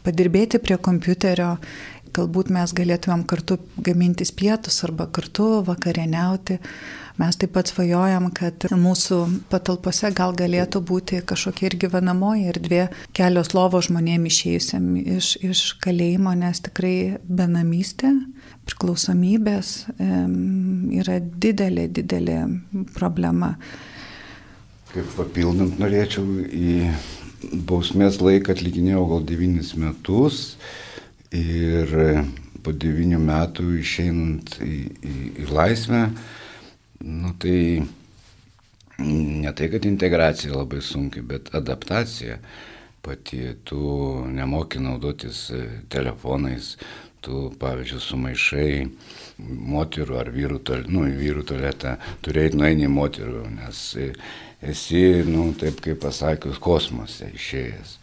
padirbėti 0.06 0.60
prie 0.62 0.78
kompiuterio, 0.78 1.56
galbūt 2.14 2.50
mes 2.54 2.72
galėtumėm 2.74 3.24
kartu 3.28 3.58
gamintis 3.78 4.32
pietus 4.34 4.80
arba 4.86 5.06
kartu 5.10 5.60
vakarieniauti. 5.66 6.58
Mes 7.20 7.36
taip 7.36 7.52
pat 7.52 7.68
svajojam, 7.68 8.30
kad 8.32 8.64
mūsų 8.72 9.16
patalpose 9.52 10.08
gal 10.16 10.32
galėtų 10.38 10.80
būti 10.88 11.18
kažkokia 11.28 11.66
ir 11.68 11.76
gyvenamoji 11.82 12.46
erdvė, 12.54 12.80
kelios 13.16 13.52
lovo 13.52 13.82
žmonėm 13.84 14.24
išėjusiam 14.30 14.86
iš, 15.18 15.34
iš 15.44 15.64
kalėjimo, 15.84 16.32
nes 16.40 16.62
tikrai 16.64 16.94
benamystė, 17.28 18.14
priklausomybės 18.70 19.74
yra 20.00 21.20
didelė, 21.20 21.90
didelė 22.00 22.40
problema. 22.96 23.56
Kaip 24.90 25.10
papildant 25.14 25.76
norėčiau, 25.78 26.24
į 26.50 26.90
bausmės 27.68 28.18
laiką 28.18 28.56
atlikinėjau 28.56 29.04
gal 29.12 29.22
9 29.28 29.74
metus 29.78 30.40
ir 31.30 31.92
po 32.64 32.74
9 32.74 33.20
metų 33.22 33.68
išeinant 33.78 34.56
į, 34.66 34.78
į, 34.90 35.14
į 35.44 35.46
laisvę, 35.54 36.02
nu 37.06 37.30
tai 37.40 37.60
ne 39.06 39.52
tai, 39.54 39.70
kad 39.72 39.86
integracija 39.86 40.58
labai 40.58 40.82
sunki, 40.84 41.22
bet 41.22 41.54
adaptacija 41.56 42.40
pati, 43.00 43.44
tu 43.64 43.80
nemoki 44.28 44.82
naudotis 44.82 45.46
telefonais, 45.88 46.74
tu, 47.24 47.48
pavyzdžiui, 47.62 48.02
sumaišai 48.04 48.72
moterų 49.48 50.18
ar 50.20 50.30
vyrų, 50.34 50.60
nu, 50.92 51.06
vyrų 51.18 51.44
tualetą, 51.48 51.96
turėjai 52.24 52.56
nueini 52.58 52.90
moterų, 52.90 53.44
nes 53.56 53.80
esi, 54.60 55.04
nu, 55.28 55.50
taip 55.58 55.80
kaip 55.84 56.02
pasakius, 56.04 56.60
kosmose 56.62 57.30
išėjęs. 57.34 57.96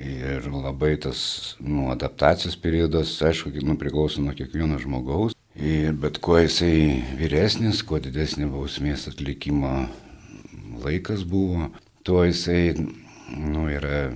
Ir 0.00 0.46
labai 0.48 0.94
tas 0.96 1.20
nu, 1.60 1.90
adaptacijos 1.92 2.56
periodas, 2.56 3.12
aišku, 3.20 3.52
nu, 3.60 3.76
priklauso 3.80 4.24
nuo 4.24 4.32
kiekvieno 4.36 4.80
žmogaus. 4.80 5.36
Ir 5.52 5.92
bet 6.00 6.16
kuo 6.24 6.38
jisai 6.40 7.02
vyresnis, 7.18 7.82
kuo 7.84 8.00
didesnė 8.00 8.48
bausmės 8.48 9.04
atlikimo 9.10 9.90
laikas 10.80 11.26
buvo, 11.28 11.68
tuo 12.08 12.22
jisai 12.24 12.72
nu, 13.36 13.66
yra 13.68 14.06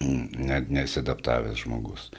net 0.00 0.68
nesidaptavęs 0.68 1.64
žmogus. 1.64 2.10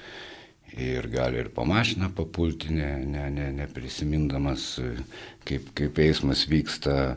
Ir 0.75 1.07
gali 1.09 1.39
ir 1.39 1.47
po 1.55 1.63
mašiną 1.65 2.12
papulti, 2.13 2.74
ne, 2.75 2.89
ne, 3.07 3.29
ne, 3.31 3.47
neprisimindamas, 3.55 4.65
kaip, 5.47 5.71
kaip 5.77 6.01
eismas 6.03 6.43
vyksta, 6.51 7.15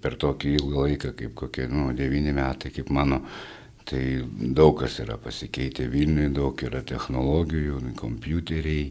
per 0.00 0.16
tokį 0.20 0.54
ilgą 0.60 0.86
laiką, 0.86 1.10
kaip 1.18 1.34
kokie, 1.36 1.66
nu, 1.68 1.90
devyni 1.96 2.32
metai, 2.32 2.70
kaip 2.74 2.92
mano, 2.94 3.20
tai 3.84 4.22
daug 4.56 4.78
kas 4.80 5.00
yra 5.04 5.18
pasikeitę 5.20 5.88
Vilniui, 5.92 6.30
daug 6.32 6.62
yra 6.64 6.80
technologijų, 6.86 7.82
kompiuteriai, 7.98 8.88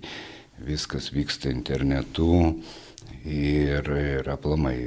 viskas 0.64 1.10
vyksta 1.16 1.50
internetu 1.50 2.60
ir, 3.26 3.90
ir 3.90 4.30
aplamai 4.30 4.78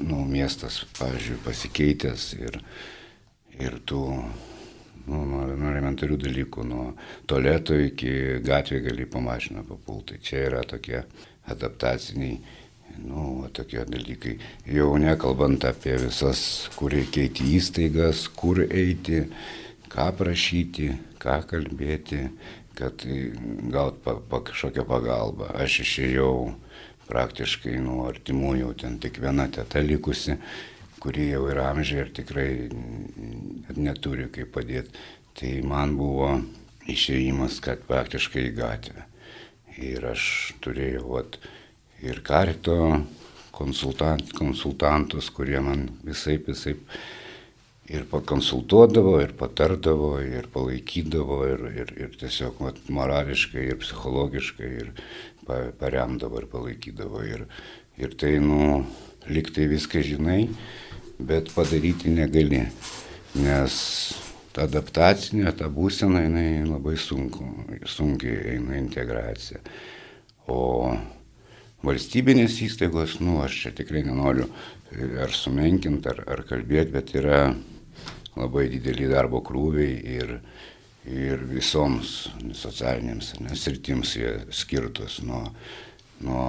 nu, 0.00 0.22
miestas, 0.28 0.84
pavyzdžiui, 0.98 1.40
pasikeitęs 1.44 2.28
ir, 2.38 2.60
ir 3.58 3.80
tų 3.88 4.04
nu, 5.06 5.24
nuo, 5.24 5.44
nuo 5.48 5.70
elementarių 5.72 6.18
dalykų, 6.20 6.64
nuo 6.68 6.86
toleto 7.30 7.76
iki 7.78 8.40
gatvė 8.44 8.82
gali 8.88 9.06
po 9.10 9.22
mašiną 9.24 9.64
papulti. 9.68 10.16
Tai 10.16 10.24
čia 10.26 10.44
yra 10.48 10.62
tokie 10.68 11.02
adaptaciniai, 11.50 12.38
nu, 13.06 13.48
tokie 13.56 13.84
dalykai. 13.88 14.36
Jau 14.70 14.92
nekalbant 15.00 15.64
apie 15.68 15.96
visas, 16.02 16.42
kur 16.76 16.94
reikia 16.94 17.26
eiti 17.28 17.50
įstaigas, 17.56 18.26
kur 18.36 18.62
eiti, 18.66 19.24
ką 19.90 20.08
prašyti, 20.18 20.90
ką 21.22 21.40
kalbėti, 21.50 22.24
kad 22.78 23.04
gaut 23.72 24.00
pa, 24.04 24.16
pa, 24.16 24.42
kažkokią 24.46 24.86
pagalbą. 24.88 25.50
Aš 25.60 25.82
išėjau 25.84 26.34
praktiškai 27.10 27.78
nuo 27.82 28.04
artimųjų, 28.08 28.74
ten 28.80 29.00
tik 29.02 29.18
viena 29.22 29.48
teta 29.50 29.82
likusi 29.82 30.38
kurie 31.00 31.30
jau 31.32 31.46
yra 31.50 31.70
amžiai 31.72 32.04
ir 32.04 32.10
tikrai 32.16 32.50
neturi 33.76 34.28
kaip 34.32 34.52
padėti. 34.56 34.92
Tai 35.38 35.52
man 35.64 35.94
buvo 35.96 36.34
išėjimas, 36.90 37.60
kad 37.64 37.86
praktiškai 37.88 38.48
į 38.48 38.56
gatvę. 38.58 39.06
Ir 39.80 40.04
aš 40.10 40.24
turėjau 40.60 41.06
vat, 41.14 41.38
ir 42.04 42.20
karito 42.26 42.76
konsultant, 43.54 44.32
konsultantus, 44.36 45.30
kurie 45.32 45.60
man 45.64 45.86
visai, 46.04 46.36
visai 46.44 46.74
ir 47.90 48.06
pakonsultuodavo, 48.10 49.16
ir 49.22 49.34
patardavo, 49.38 50.12
ir 50.22 50.48
palaikydavo, 50.52 51.40
ir, 51.48 51.64
ir, 51.82 51.94
ir 52.06 52.16
tiesiog 52.20 52.60
vat, 52.66 52.82
morališkai, 52.92 53.66
ir 53.72 53.80
psichologiškai, 53.82 54.70
ir 54.84 54.92
paremdavo, 55.80 56.42
ir 56.42 56.50
palaikydavo. 56.50 57.24
Ir, 57.26 57.46
ir 58.00 58.14
tai, 58.20 58.36
nu, 58.44 58.84
liktai 59.30 59.66
viską 59.70 60.02
žinai, 60.06 60.44
bet 61.26 61.52
padaryti 61.54 62.10
negali, 62.12 62.64
nes 63.38 63.76
ta 64.54 64.66
adaptacinė, 64.66 65.52
ta 65.56 65.70
būsena, 65.70 66.24
jinai 66.24 66.66
labai 66.66 66.96
sunku, 66.98 67.46
sunkiai 67.86 68.56
eina 68.56 68.78
integracija. 68.80 69.60
O 70.50 70.90
valstybinės 71.86 72.58
įstaigos, 72.66 73.18
nu, 73.22 73.38
aš 73.44 73.60
čia 73.64 73.74
tikrai 73.76 74.02
nenoriu 74.06 74.48
ar 75.22 75.30
sumenkinti, 75.34 76.10
ar, 76.10 76.24
ar 76.26 76.42
kalbėti, 76.48 76.94
bet 76.96 77.14
yra 77.18 77.40
labai 78.38 78.66
dideli 78.72 79.08
darbo 79.10 79.40
krūviai 79.46 79.94
ir, 80.18 80.34
ir 81.06 81.46
visoms 81.50 82.30
socialinėms 82.58 83.34
sritims 83.58 84.16
jie 84.18 84.34
skirtus 84.54 85.20
nuo, 85.26 85.46
nuo 86.26 86.44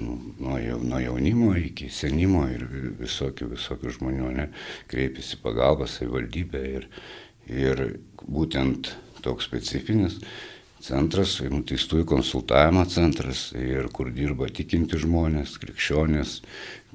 nuo, 0.00 0.58
nuo 0.82 1.00
jaunimo 1.00 1.52
iki 1.58 1.88
senimo 1.92 2.46
ir 2.52 2.66
visokių, 3.00 3.50
visokių 3.54 3.94
žmonių 3.98 4.32
ne, 4.36 4.50
kreipiasi 4.90 5.40
pagalbą 5.42 5.88
savivaldybė 5.90 6.62
ir, 6.74 6.88
ir 7.50 7.82
būtent 8.26 8.92
toks 9.24 9.48
specifinis 9.48 10.20
centras, 10.86 11.38
nuteistųjų 11.40 12.06
konsultavimo 12.08 12.84
centras 12.90 13.48
ir 13.58 13.88
kur 13.94 14.12
dirba 14.14 14.48
tikinti 14.52 15.00
žmonės, 15.02 15.56
krikščionės, 15.62 16.40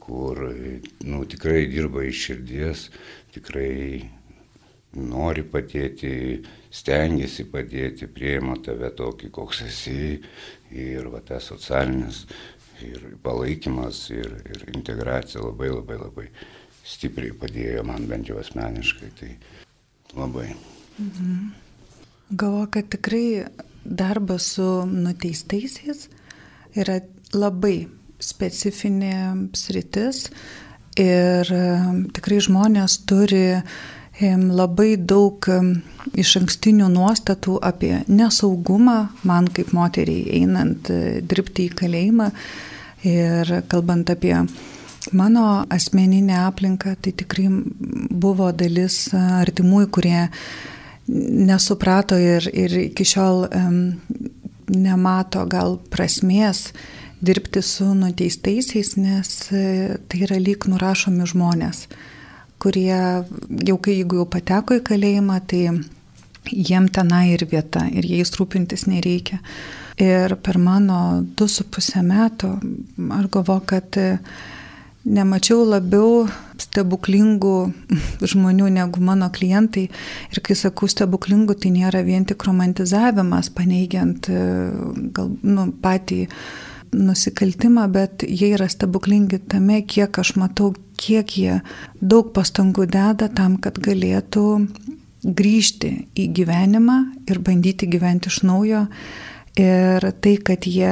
kur 0.02 0.46
nu, 1.04 1.26
tikrai 1.30 1.66
dirba 1.72 2.06
iš 2.08 2.26
širdies, 2.28 2.88
tikrai 3.36 4.08
nori 4.96 5.44
padėti, 5.48 6.42
stengiasi 6.72 7.46
padėti, 7.52 8.08
prieima 8.12 8.58
tave 8.64 8.92
tokį, 8.96 9.30
koks 9.32 9.62
esi 9.68 10.18
ir 10.72 11.08
va 11.12 11.22
tas 11.24 11.48
socialinis 11.52 12.26
ir 12.88 13.06
palaikymas, 13.24 14.04
ir, 14.16 14.34
ir 14.50 14.66
integracija 14.76 15.44
labai 15.44 15.72
labai 15.74 15.98
labai 16.02 16.28
stipriai 16.88 17.34
padėjo 17.38 17.84
man 17.88 18.08
bent 18.10 18.30
jau 18.32 18.40
asmeniškai. 18.42 19.12
Tai 19.20 19.32
labai. 20.18 20.50
Mhm. 20.98 21.52
Galvoju, 22.32 22.68
kad 22.72 22.90
tikrai 22.90 23.46
darbas 23.84 24.54
su 24.56 24.68
nuteistaisiais 24.88 26.08
yra 26.80 27.02
labai 27.34 27.90
specifinė 28.22 29.50
sritis 29.58 30.28
ir 31.00 31.50
tikrai 32.16 32.40
žmonės 32.44 33.02
turi 33.10 33.62
labai 34.30 34.96
daug 34.98 35.46
iš 36.18 36.36
ankstinių 36.42 36.90
nuostatų 36.94 37.60
apie 37.66 37.94
nesaugumą, 38.08 39.00
man 39.24 39.48
kaip 39.54 39.74
moteriai 39.74 40.42
einant 40.42 40.90
e, 40.94 41.22
dirbti 41.26 41.70
į 41.70 41.78
kalėjimą, 41.82 42.30
Ir 43.04 43.50
kalbant 43.68 44.10
apie 44.10 44.36
mano 45.12 45.66
asmeninę 45.70 46.38
aplinką, 46.46 46.96
tai 47.02 47.14
tikrai 47.18 47.48
buvo 48.10 48.52
dalis 48.54 49.08
artimųjų, 49.18 49.88
kurie 49.90 50.20
nesuprato 51.08 52.20
ir, 52.22 52.46
ir 52.54 52.76
iki 52.86 53.06
šiol 53.08 53.48
nemato 54.72 55.48
gal 55.50 55.80
prasmės 55.90 56.70
dirbti 57.22 57.64
su 57.66 57.90
nuteistaisiais, 57.98 58.96
nes 58.98 59.34
e, 59.54 59.98
tai 60.10 60.22
yra 60.26 60.38
lyg 60.42 60.66
nurašomi 60.70 61.28
žmonės, 61.30 61.84
kurie 62.62 62.94
jau 63.68 63.78
kai 63.82 63.98
jeigu 63.98 64.22
jau 64.22 64.28
pateko 64.30 64.78
į 64.78 64.86
kalėjimą, 64.86 65.40
tai 65.50 65.64
jiem 66.50 66.88
tenai 66.94 67.32
ir 67.36 67.46
vieta 67.50 67.86
ir 67.90 68.08
jais 68.08 68.34
rūpintis 68.38 68.88
nereikia. 68.90 69.42
Ir 70.02 70.36
per 70.42 70.58
mano 70.58 71.22
du 71.38 71.48
su 71.52 71.66
pusę 71.70 72.02
metų 72.06 72.56
aš 73.18 73.28
galvoju, 73.34 73.64
kad 73.70 73.98
e, 74.00 74.08
nemačiau 75.06 75.66
labiau 75.68 76.26
stebuklingų 76.62 77.56
žmonių 78.32 78.72
negu 78.78 79.04
mano 79.04 79.30
klientai. 79.34 79.88
Ir 80.34 80.42
kai 80.46 80.58
sakau 80.58 80.90
stebuklingų, 80.90 81.58
tai 81.62 81.74
nėra 81.76 82.02
vien 82.08 82.26
tik 82.26 82.48
romantizavimas, 82.48 83.52
paneigiant 83.54 84.32
e, 84.32 84.42
gal, 85.14 85.34
nu, 85.44 85.70
patį 85.84 86.24
nusikaltimą, 86.92 87.88
bet 87.92 88.26
jie 88.28 88.52
yra 88.56 88.68
stebuklingi 88.70 89.40
tame, 89.52 89.82
kiek 89.88 90.18
aš 90.22 90.36
matau, 90.40 90.74
kiek 91.02 91.38
jie 91.38 91.60
daug 92.02 92.32
pastangų 92.36 92.88
deda 92.92 93.30
tam, 93.32 93.58
kad 93.62 93.80
galėtų 93.82 94.46
grįžti 95.22 95.92
į 96.18 96.28
gyvenimą 96.36 96.98
ir 97.30 97.42
bandyti 97.46 97.90
gyventi 97.90 98.32
iš 98.32 98.42
naujo. 98.48 98.86
Ir 99.60 100.06
tai, 100.24 100.38
kad 100.40 100.64
jie 100.64 100.92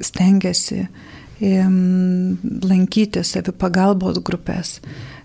stengiasi 0.00 0.86
lankyti 2.64 3.20
savipagalbos 3.26 4.22
grupės, 4.24 4.78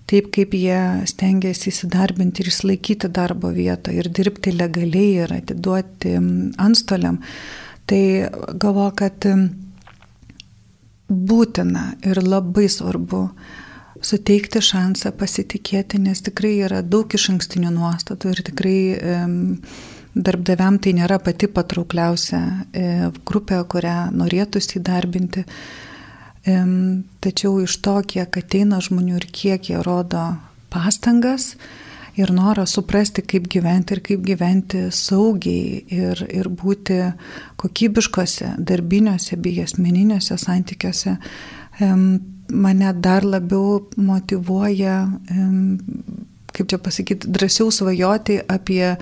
taip 0.10 0.28
kaip 0.36 0.56
jie 0.58 1.06
stengiasi 1.08 1.70
įsidarbinti 1.72 2.44
ir 2.44 2.50
išlaikyti 2.52 3.12
darbo 3.14 3.54
vietą 3.56 3.94
ir 3.96 4.10
dirbti 4.12 4.52
legaliai 4.58 5.24
ir 5.24 5.34
atiduoti 5.38 6.18
antstoliam, 6.60 7.22
tai 7.88 8.28
galvo, 8.60 8.90
kad 8.98 9.24
būtina 11.10 11.96
ir 12.06 12.22
labai 12.24 12.68
svarbu 12.72 13.28
suteikti 14.02 14.62
šansą 14.64 15.12
pasitikėti, 15.20 16.00
nes 16.00 16.22
tikrai 16.24 16.60
yra 16.64 16.82
daug 16.86 17.12
iš 17.14 17.30
ankstinių 17.34 17.74
nuostatų 17.76 18.34
ir 18.34 18.44
tikrai 18.48 18.80
darbdaviam 20.16 20.80
tai 20.82 20.94
nėra 20.98 21.20
pati 21.24 21.50
patraukliausia 21.52 22.40
e, 22.74 22.86
grupė, 23.28 23.60
kurią 23.70 24.10
norėtųsi 24.16 24.80
įdarbinti. 24.80 25.46
Tačiau 27.20 27.60
iš 27.62 27.76
to, 27.84 27.98
kiek 28.10 28.38
ateina 28.40 28.80
žmonių 28.82 29.20
ir 29.20 29.26
kiek 29.36 29.70
jie 29.70 29.82
rodo 29.86 30.24
pastangas 30.72 31.52
ir 32.20 32.34
norą 32.36 32.66
suprasti, 32.68 33.24
kaip 33.24 33.48
gyventi 33.52 33.96
ir 33.96 34.02
kaip 34.06 34.26
gyventi 34.26 34.88
saugiai 34.96 35.84
ir, 35.96 36.24
ir 36.28 36.50
būti 36.52 37.00
kokybiškose 37.60 38.56
darbiniuose 38.60 39.40
bei 39.40 39.64
asmeniniuose 39.64 40.38
santykiuose, 40.40 41.16
mane 41.80 42.94
dar 43.04 43.28
labiau 43.28 43.80
motivuoja 43.98 44.98
kaip 46.60 46.70
čia 46.70 46.80
pasakyti, 46.84 47.32
drąsiau 47.32 47.72
svajoti 47.72 48.40
apie 48.52 48.98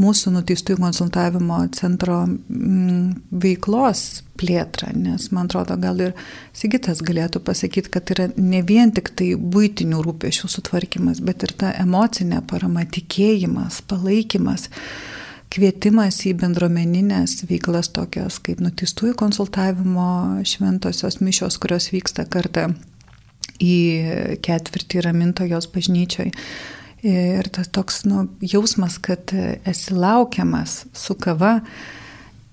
mūsų 0.00 0.32
nuteistųjų 0.36 0.78
konsultavimo 0.80 1.60
centro 1.76 2.22
mm, 2.24 3.16
veiklos 3.42 4.22
plėtrą, 4.40 4.94
nes 4.96 5.28
man 5.34 5.50
atrodo, 5.50 5.76
gal 5.80 6.00
ir 6.00 6.14
Sigitas 6.56 7.02
galėtų 7.04 7.42
pasakyti, 7.44 7.92
kad 7.92 8.12
yra 8.14 8.30
ne 8.38 8.62
vien 8.66 8.94
tik 8.96 9.12
tai 9.18 9.34
būtinių 9.36 10.00
rūpešių 10.06 10.50
sutvarkymas, 10.54 11.20
bet 11.24 11.44
ir 11.44 11.54
ta 11.60 11.74
emocinė 11.82 12.40
parama, 12.48 12.86
tikėjimas, 12.88 13.82
palaikymas 13.90 14.70
kvietimas 15.50 16.20
į 16.30 16.36
bendruomeninės 16.38 17.40
veiklas 17.50 17.90
tokios 17.90 18.38
kaip 18.44 18.62
nuteistųjų 18.62 19.16
konsultavimo 19.18 20.10
šventosios 20.46 21.18
mišios, 21.20 21.58
kurios 21.60 21.90
vyksta 21.90 22.24
kartą 22.30 22.70
į 23.60 23.76
ketvirtį 24.46 25.02
ramintojos 25.08 25.68
bažnyčioj. 25.74 26.30
Ir 27.06 27.48
tas 27.48 27.70
toks 27.72 28.02
nu, 28.04 28.26
jausmas, 28.44 28.98
kad 29.00 29.32
esi 29.64 29.94
laukiamas 29.96 30.84
su 30.92 31.14
kava, 31.16 31.60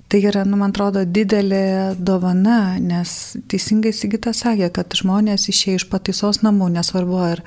tai 0.07 0.21
yra, 0.23 0.45
nu, 0.47 0.55
man 0.55 0.71
atrodo, 0.71 1.03
didelė 1.03 1.97
dovana, 1.99 2.77
nes 2.79 3.35
teisingai 3.51 3.91
Sigita 3.91 4.31
sakė, 4.31 4.69
kad 4.71 4.95
žmonės 4.95 5.49
išėjo 5.51 5.81
iš 5.81 5.87
pataisos 5.91 6.39
namų, 6.47 6.69
nesvarbu 6.77 7.19
ar 7.19 7.43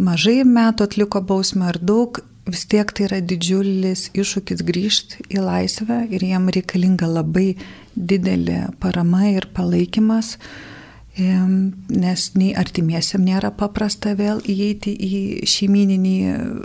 mažai 0.00 0.40
metų 0.48 0.88
atliko 0.88 1.20
bausmę 1.20 1.68
ar 1.74 1.80
daug, 1.82 2.22
vis 2.48 2.64
tiek 2.68 2.90
tai 2.92 3.06
yra 3.08 3.20
didžiulis 3.24 4.10
iššūkis 4.16 4.64
grįžti 4.64 5.24
į 5.32 5.44
laisvę 5.44 6.04
ir 6.12 6.24
jiem 6.24 6.48
reikalinga 6.52 7.08
labai 7.08 7.54
didelė 7.96 8.66
parama 8.80 9.28
ir 9.32 9.48
palaikymas 9.56 10.38
nes 11.14 12.22
nei 12.34 12.48
artimiesiam 12.58 13.22
nėra 13.22 13.52
paprasta 13.54 14.16
vėl 14.18 14.40
įeiti 14.50 14.90
į 14.90 15.18
šeimininį 15.46 16.14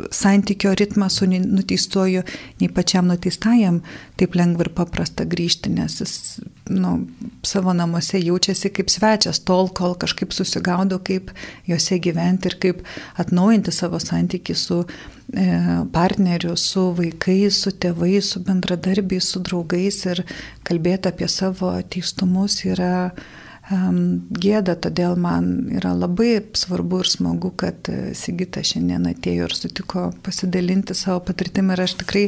santykio 0.09 0.71
ritmą 0.73 1.05
su 1.13 1.27
nuteistuoju, 1.29 2.23
nei 2.57 2.69
pačiam 2.73 3.05
nuteistajam. 3.11 3.83
Taip 4.17 4.33
lengva 4.33 4.65
ir 4.65 4.71
paprasta 4.73 5.27
grįžti, 5.29 5.69
nes 5.69 5.99
jis 6.01 6.13
nu, 6.73 6.95
savo 7.45 7.75
namuose 7.77 8.17
jaučiasi 8.23 8.71
kaip 8.73 8.89
svečias 8.89 9.43
tol, 9.45 9.69
kol 9.69 9.93
kažkaip 10.01 10.33
susigaudo, 10.33 10.97
kaip 10.97 11.29
juose 11.69 11.99
gyventi 12.01 12.49
ir 12.49 12.57
kaip 12.63 12.81
atnaujinti 13.21 13.73
savo 13.75 13.99
santykių 14.01 14.55
su 14.57 14.79
e, 14.81 15.45
partneriu, 15.93 16.55
su 16.57 16.87
vaikais, 16.97 17.61
su 17.67 17.75
tėvais, 17.77 18.33
su 18.33 18.41
bendradarbiais, 18.49 19.29
su 19.29 19.43
draugais 19.45 20.01
ir 20.09 20.23
kalbėti 20.65 21.13
apie 21.13 21.29
savo 21.29 21.75
teistumus 21.85 22.63
yra 22.65 23.11
gėda, 23.69 24.73
todėl 24.81 25.13
man 25.19 25.69
yra 25.77 25.91
labai 25.93 26.39
svarbu 26.57 27.03
ir 27.03 27.09
smagu, 27.11 27.51
kad 27.53 27.89
e, 27.91 28.15
Sigita 28.17 28.63
šiandien 28.65 29.05
atėjo 29.11 29.45
ir 29.45 29.53
sutiko 29.53 30.07
pasidalinti 30.25 30.95
savo 30.97 31.21
patirtimą 31.27 31.75
ir 31.75 31.83
aš 31.85 31.99
tikrai 32.01 32.23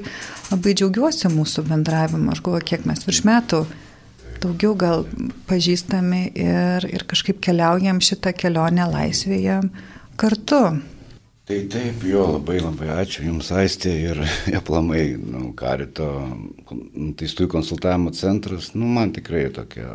labai 0.51 0.75
džiaugiuosi 0.77 1.32
mūsų 1.34 1.65
bendravimu. 1.69 2.30
Aš 2.32 2.43
galvoju, 2.45 2.67
kiek 2.73 2.86
mes 2.89 3.01
virš 3.08 3.23
metų 3.25 3.63
daugiau 4.41 4.75
gal 4.77 5.06
pažįstami 5.49 6.21
ir, 6.34 6.88
ir 6.89 7.06
kažkaip 7.10 7.41
keliaujam 7.43 8.01
šitą 8.01 8.34
kelionę 8.38 8.88
laisvėje 8.89 9.60
kartu. 10.21 10.62
Tai 11.49 11.58
taip, 11.73 12.04
jo, 12.08 12.21
labai 12.38 12.60
labai 12.62 12.93
ačiū 13.01 13.25
Jums, 13.25 13.49
Aistė, 13.58 13.91
ir 14.12 14.21
aplamai, 14.62 15.17
nu, 15.17 15.49
Karito, 15.58 16.08
teistųjų 17.17 17.49
konsultavimo 17.51 18.13
centras, 18.15 18.71
nu, 18.77 18.88
man 18.93 19.12
tikrai 19.15 19.47
tokia 19.54 19.89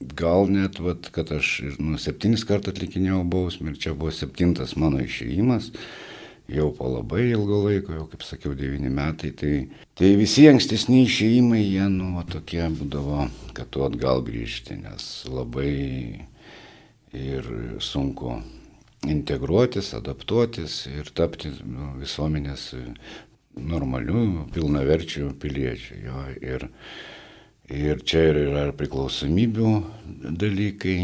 gal 0.00 0.48
net, 0.50 0.80
vat, 0.80 1.10
kad 1.14 1.32
aš 1.36 1.60
nu, 1.78 1.98
septynis 2.00 2.46
kartus 2.48 2.74
atlikinėjau 2.74 3.24
bausmę 3.30 3.72
ir 3.72 3.80
čia 3.80 3.94
buvo 3.94 4.12
septintas 4.14 4.76
mano 4.80 5.02
išėjimas, 5.04 5.70
jau 6.50 6.70
po 6.74 6.88
labai 6.90 7.28
ilgo 7.30 7.60
laiko, 7.66 7.94
jau 7.98 8.06
kaip 8.10 8.24
sakiau, 8.26 8.54
devyni 8.58 8.90
metai, 8.92 9.30
tai, 9.36 9.54
tai 9.98 10.14
visi 10.18 10.48
ankstesni 10.50 11.04
išėjimai, 11.04 11.60
jie, 11.62 11.84
nu, 11.92 12.14
va, 12.16 12.24
tokie 12.28 12.64
būdavo, 12.80 13.28
kad 13.56 13.70
tu 13.70 13.84
atgal 13.86 14.24
grįžti, 14.26 14.80
nes 14.80 15.10
labai 15.30 15.74
ir 17.14 17.52
sunku 17.82 18.40
integruotis, 19.08 19.94
adaptuotis 19.96 20.82
ir 20.90 21.08
tapti 21.16 21.52
nu, 21.64 21.94
visuomenės 22.00 22.70
normalių, 23.60 24.50
pilnaverčių 24.54 25.32
piliečių. 25.40 25.96
Jo, 26.04 26.26
ir, 26.44 26.68
Ir 27.70 28.02
čia 28.02 28.24
ir 28.32 28.42
yra 28.48 28.66
priklausomybių 28.74 29.72
dalykai. 30.40 30.98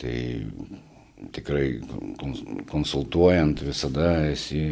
Tai 0.00 0.16
tikrai 1.32 1.80
konsultuojant 2.70 3.60
visada 3.64 4.12
esi 4.30 4.62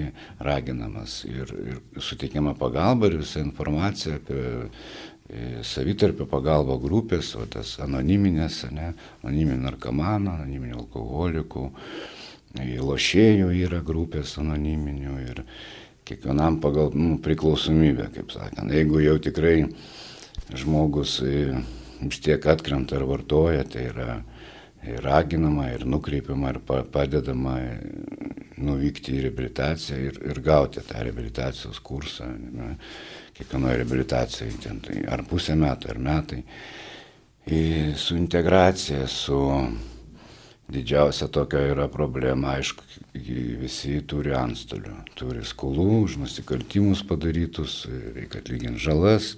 raginamas 0.41 1.21
ir, 1.29 1.53
ir 1.53 2.01
suteikiama 2.01 2.55
pagalba 2.59 3.09
ir 3.09 3.19
visa 3.21 3.41
informacija 3.41 4.17
apie 4.17 4.45
e, 4.65 5.63
savitarpio 5.65 6.25
pagalbo 6.31 6.79
grupės, 6.81 7.35
o 7.37 7.45
tas 7.53 7.75
anoniminės, 7.85 8.63
ne, 8.73 8.95
anoniminių 9.23 9.61
narkomanų, 9.67 10.39
anoniminių 10.39 10.81
alkoholikų, 10.85 11.67
lošėjų 12.59 13.53
yra 13.67 13.83
grupės 13.85 14.39
anoniminių 14.41 15.19
ir 15.27 15.45
kiekvienam 16.09 16.63
pagal 16.65 16.95
nu, 16.97 17.19
priklausomybę, 17.23 18.09
kaip 18.15 18.33
sakant. 18.33 18.73
Jeigu 18.73 19.03
jau 19.05 19.19
tikrai 19.21 19.67
žmogus 20.57 21.19
e, 21.25 21.53
vis 22.01 22.21
tiek 22.25 22.47
atkrenta 22.47 22.97
ar 22.97 23.07
vartoja, 23.09 23.65
tai 23.69 23.89
yra 23.91 24.19
ir 24.89 25.03
raginama, 25.03 25.69
ir 25.75 25.85
nukreipiama, 25.91 26.53
ir 26.55 26.61
padedama 26.93 27.57
e, 27.61 27.73
nuvykti 28.63 29.17
į 29.19 29.25
reabilitaciją 29.27 29.99
ir, 30.09 30.21
ir 30.31 30.41
gauti 30.45 30.83
tą 30.87 31.03
reabilitacijos 31.07 31.81
kursą. 31.85 32.29
Kiekvienoje 33.39 33.83
reabilitacijoje, 33.83 34.57
ten, 34.63 34.81
tai 34.83 35.03
ar 35.07 35.23
pusę 35.29 35.55
metų, 35.59 35.93
ar 35.93 36.01
metai. 36.03 36.43
Ir 37.49 37.95
su 37.97 38.17
integracija, 38.19 39.07
su 39.09 39.39
Didžiausia 40.69 41.31
tokia 41.33 41.63
yra 41.71 41.87
problema, 41.89 42.59
aišku, 42.59 42.85
visi 43.17 43.95
turi 44.05 44.35
antstolių, 44.37 44.99
turi 45.17 45.41
skolų 45.49 46.03
už 46.03 46.19
nusikaltimus 46.21 47.01
padarytus, 47.09 47.87
reikia 47.89 48.43
atlyginti 48.43 48.83
žalas, 48.85 49.31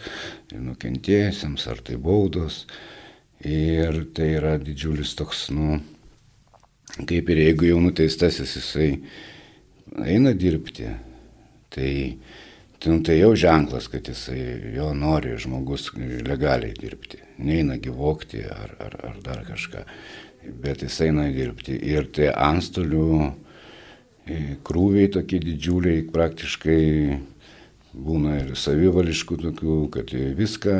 nukentėjusiems 0.50 1.68
ar 1.70 1.82
tai 1.86 2.00
baudos. 2.02 2.64
Ir 3.46 4.02
tai 4.10 4.26
yra 4.40 4.56
didžiulis 4.58 5.14
toks, 5.16 5.46
nu, 5.54 5.78
kaip 6.98 7.30
ir 7.30 7.44
jeigu 7.44 7.68
jau 7.68 7.78
nuteistasis 7.84 8.56
jisai 8.58 8.88
eina 10.02 10.32
dirbti, 10.34 10.88
tai, 11.70 11.92
tai, 12.82 12.90
nu, 12.90 13.04
tai 13.06 13.20
jau 13.20 13.30
ženklas, 13.38 13.86
kad 13.92 14.10
jisai 14.10 14.74
jo 14.74 14.90
nori 14.98 15.38
žmogus 15.38 15.92
legaliai 16.26 16.74
dirbti, 16.74 17.22
neina 17.38 17.78
gyvokti 17.78 18.42
ar, 18.50 18.74
ar, 18.82 18.98
ar 19.12 19.22
dar 19.22 19.46
kažką 19.46 19.86
bet 20.44 20.82
jis 20.82 21.00
eina 21.06 21.28
dirbti. 21.32 21.76
Ir 21.90 22.08
tie 22.14 22.30
antstolių 22.32 23.06
e, 23.20 24.38
krūviai 24.66 25.10
tokie 25.12 25.40
didžiuliai, 25.42 26.06
praktiškai 26.12 26.80
būna 27.90 28.40
ir 28.44 28.54
savivališkų 28.58 29.40
tokių, 29.44 29.78
kad 29.94 30.12
viską 30.38 30.76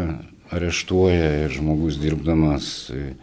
areštuoja 0.55 1.31
ir 1.45 1.55
žmogus 1.55 2.01
dirbdamas, 2.01 2.91
e, 2.95 3.15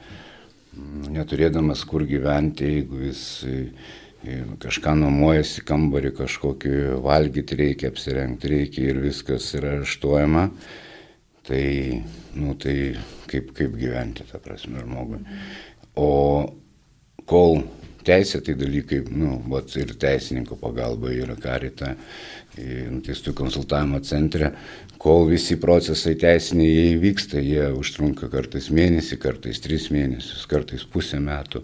neturėdamas 1.13 1.83
kur 1.89 2.05
gyventi, 2.07 2.67
jeigu 2.77 3.01
jis 3.07 3.21
e, 3.47 3.61
kažką 4.61 4.93
nuomojasi 4.99 5.63
kambarį, 5.67 6.13
kažkokį 6.17 6.75
valgyti 7.05 7.57
reikia, 7.57 7.93
apsirengti 7.93 8.51
reikia 8.51 8.91
ir 8.91 9.01
viskas 9.01 9.49
yra 9.57 9.77
areštuojama, 9.77 10.49
tai, 11.47 11.63
nu, 12.35 12.53
tai 12.59 12.75
kaip, 13.31 13.53
kaip 13.55 13.77
gyventi, 13.79 14.27
ta 14.27 14.41
prasme, 14.43 14.83
žmogui. 14.83 15.23
Mhm. 15.23 15.66
O 15.97 16.09
kol 17.27 17.63
teisėtai 18.07 18.55
dalykai, 18.57 19.01
nu, 19.11 19.37
vat, 19.51 19.73
ir 19.79 19.91
teisininko 19.99 20.57
pagalba 20.61 21.11
yra 21.11 21.35
karita, 21.39 21.95
nuteistų 22.57 23.33
konsultavimo 23.37 23.99
centre, 24.05 24.53
kol 25.01 25.27
visi 25.29 25.57
procesai 25.61 26.15
teisiniai 26.19 26.93
įvyksta, 26.93 27.41
jie 27.43 27.67
užtrunka 27.77 28.31
kartais 28.33 28.71
mėnesį, 28.73 29.19
kartais 29.21 29.61
tris 29.63 29.89
mėnesius, 29.93 30.47
kartais 30.49 30.85
pusę 30.87 31.19
metų. 31.23 31.63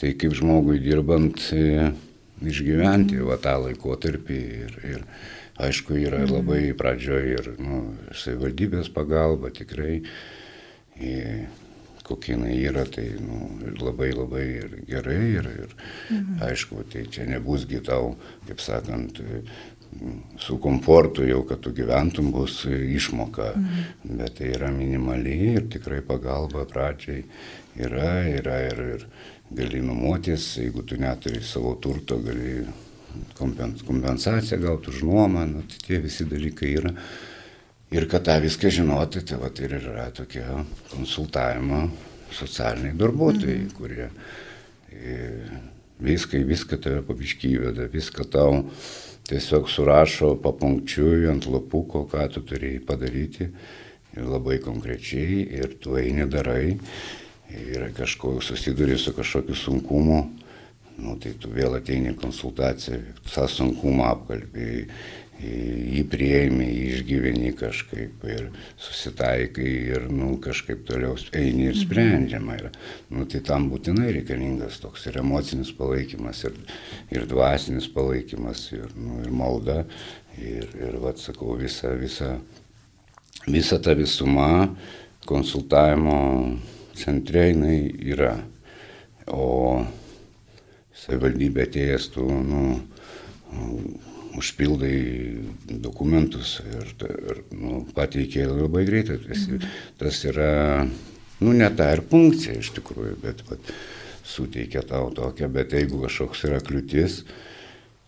Tai 0.00 0.14
kaip 0.16 0.32
žmogui 0.32 0.78
dirbant 0.80 1.42
e, 1.52 1.90
išgyventi 2.40 3.20
va 3.20 3.36
tą 3.42 3.58
laikotarpį 3.66 4.38
ir, 4.64 4.76
ir 4.94 5.02
aišku 5.60 5.98
yra 6.00 6.22
mhm. 6.24 6.38
labai 6.38 6.62
pradžioje 6.72 7.34
ir 7.36 7.50
nu, 7.60 7.82
savivaldybės 8.16 8.88
pagalba 8.94 9.52
tikrai. 9.52 10.00
Ir, 11.00 11.44
kokia 12.10 12.36
jinai 12.36 12.58
yra, 12.68 12.84
tai 12.90 13.06
nu, 13.22 13.50
labai 13.80 14.12
labai 14.12 14.46
ir 14.60 14.78
gerai 14.88 15.18
ir, 15.38 15.50
ir 15.64 15.74
mhm. 16.10 16.40
aišku, 16.50 16.84
tai 16.92 17.06
čia 17.10 17.28
nebusgi 17.30 17.82
tau, 17.86 18.14
kaip 18.48 18.62
sakant, 18.62 19.22
su 20.38 20.58
komfortu 20.62 21.24
jau, 21.26 21.40
kad 21.48 21.62
tu 21.64 21.72
gyventum 21.74 22.30
bus 22.34 22.62
išmoka, 22.66 23.52
mhm. 23.56 24.14
bet 24.20 24.38
tai 24.38 24.52
yra 24.54 24.70
minimaliai 24.74 25.56
ir 25.56 25.66
tikrai 25.72 26.02
pagalba 26.06 26.66
pradžiai 26.70 27.24
yra, 27.80 28.12
yra 28.30 28.60
ir, 28.68 28.84
ir 28.96 29.06
gali 29.50 29.82
nuomotis, 29.82 30.52
jeigu 30.62 30.84
tu 30.86 30.98
neturi 31.00 31.42
savo 31.42 31.74
turto, 31.82 32.20
gali 32.22 32.62
kompensaciją 33.86 34.60
gauti 34.62 34.92
už 34.92 35.02
nuomą, 35.02 35.46
nu, 35.50 35.64
tai 35.66 35.82
tie 35.86 35.98
visi 36.02 36.26
dalykai 36.30 36.70
yra. 36.78 36.94
Ir 37.90 38.06
kad 38.06 38.22
tą 38.22 38.36
viską 38.38 38.70
žinoti, 38.70 39.24
tai 39.26 39.40
va 39.40 39.50
ir 39.50 39.72
yra 39.80 40.06
tokie 40.14 40.44
konsultavimo 40.92 41.88
socialiniai 42.30 42.94
darbuotojai, 42.94 43.64
mhm. 43.64 43.72
kurie 43.74 44.06
e, 44.94 45.16
viską, 45.98 46.44
viską 46.46 46.78
tave 46.78 47.02
pabišky 47.02 47.50
įveda, 47.56 47.88
viską 47.90 48.26
tau 48.30 48.60
tiesiog 49.30 49.66
surašo 49.70 50.36
papunkčiui 50.42 51.26
ant 51.30 51.46
lapuko, 51.50 52.04
ką 52.10 52.28
tu 52.34 52.44
turėjai 52.46 52.82
padaryti 52.86 53.48
ir 53.50 54.26
labai 54.26 54.60
konkrečiai 54.62 55.42
ir 55.58 55.74
tu 55.82 55.98
eini 55.98 56.26
darai 56.30 56.76
ir 57.50 57.88
kažko 57.96 58.38
susiduri 58.42 58.98
su 58.98 59.12
kažkokiu 59.14 59.54
sunkumu, 59.58 60.20
nu, 61.00 61.16
tai 61.18 61.34
tu 61.42 61.50
vėl 61.50 61.74
ateini 61.78 62.14
konsultaciją, 62.18 63.00
tą 63.26 63.46
sunkumą 63.50 64.10
apkalbėjai 64.14 64.86
jį 65.40 66.02
prieimi, 66.10 66.66
jį 66.68 66.86
išgyveni 66.94 67.52
kažkaip 67.56 68.24
ir 68.28 68.48
susitaikai 68.80 69.70
ir, 69.94 70.06
nu, 70.12 70.34
kažkaip 70.42 70.82
toliau 70.88 71.16
eini 71.36 71.70
ir 71.70 71.78
sprendžiama. 71.78 72.58
Ir, 72.60 72.70
nu, 73.14 73.24
tai 73.30 73.40
tam 73.46 73.70
būtinai 73.72 74.12
reikalingas 74.18 74.80
toks 74.82 75.06
ir 75.08 75.20
emocinis 75.22 75.72
palaikymas, 75.76 76.44
ir, 76.48 76.58
ir 77.14 77.26
dvasinis 77.30 77.88
palaikymas, 77.94 78.66
ir, 78.76 78.92
nu, 78.96 79.20
ir 79.24 79.32
malda. 79.32 79.84
Ir, 80.40 80.68
ir 80.78 81.00
vad 81.02 81.18
sakau, 81.20 81.56
visa, 81.58 81.90
visa, 81.98 82.36
visa 83.48 83.80
ta 83.82 83.96
visuma 83.98 84.68
konsultavimo 85.26 86.20
centre 86.96 87.48
jinai 87.50 87.80
yra. 88.12 88.36
O 89.30 89.80
savivaldybė 91.00 91.66
atėjęs 91.68 92.08
tu, 92.14 92.24
nu, 92.28 92.62
užpildai 94.38 94.96
dokumentus 95.82 96.58
ir, 96.62 96.92
ir 97.06 97.40
nu, 97.56 97.84
pateikė 97.96 98.46
labai 98.50 98.84
greitai. 98.88 99.18
Tas, 99.24 99.46
mhm. 99.48 99.78
tas 100.00 100.20
yra, 100.30 100.50
nu, 101.40 101.54
ne 101.56 101.70
ta 101.76 101.90
ir 101.94 102.04
funkcija 102.10 102.60
iš 102.60 102.74
tikrųjų, 102.78 103.16
bet 103.24 103.42
vat, 103.50 103.72
suteikia 104.30 104.82
tau 104.86 105.10
tokią, 105.14 105.48
bet 105.52 105.74
jeigu 105.74 106.04
kažkoks 106.04 106.44
yra 106.48 106.60
kliūtis, 106.62 107.24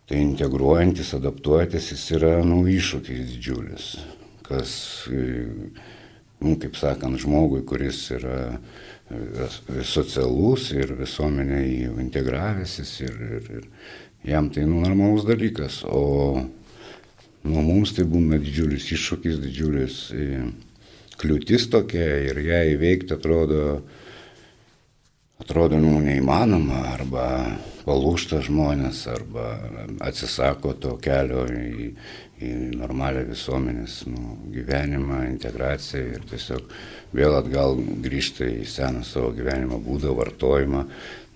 tai 0.06 0.20
integruojantis, 0.22 1.14
adaptuojantis, 1.18 1.90
jis 1.94 2.04
yra, 2.18 2.32
nu, 2.46 2.62
iššūkis 2.70 3.24
didžiulis. 3.32 3.88
Kas, 4.46 4.74
nu, 6.42 6.54
kaip 6.62 6.78
sakant, 6.78 7.18
žmogui, 7.22 7.62
kuris 7.66 8.04
yra 8.14 8.38
socialus 9.88 10.70
ir 10.72 10.94
visuomenė 10.96 11.60
jį 11.62 11.90
integravęsis 12.00 12.92
ir, 13.04 13.18
ir, 13.38 13.50
ir 13.58 13.66
jam 14.24 14.50
tai 14.50 14.66
nu, 14.66 14.80
normalus 14.80 15.26
dalykas, 15.26 15.82
o 15.84 16.42
nu, 17.42 17.62
mums 17.62 17.94
tai 17.96 18.06
būna 18.08 18.38
didžiulis 18.42 18.86
iššūkis, 18.94 19.40
didžiulis 19.42 19.98
e, 20.14 20.28
kliūtis 21.18 21.68
tokia 21.72 22.06
ir 22.30 22.38
ją 22.46 22.62
įveikti 22.76 23.16
atrodo, 23.16 23.82
atrodo 25.42 25.80
nu, 25.82 25.98
neįmanoma. 26.04 26.84
Arba 26.94 27.26
palūšta 27.82 28.42
žmonės 28.46 29.04
arba 29.10 29.48
atsisako 30.06 30.76
to 30.78 30.96
kelio 31.02 31.46
į, 31.50 31.92
į 32.42 32.52
normalią 32.76 33.24
visuomenės 33.28 33.98
nu, 34.10 34.36
gyvenimą, 34.54 35.22
integraciją 35.30 36.16
ir 36.16 36.26
tiesiog 36.30 36.72
vėl 37.16 37.36
atgal 37.38 37.78
grįžta 38.04 38.48
į 38.48 38.66
seną 38.68 39.04
savo 39.06 39.30
gyvenimo 39.36 39.78
būdą, 39.82 40.14
vartojimą 40.18 40.84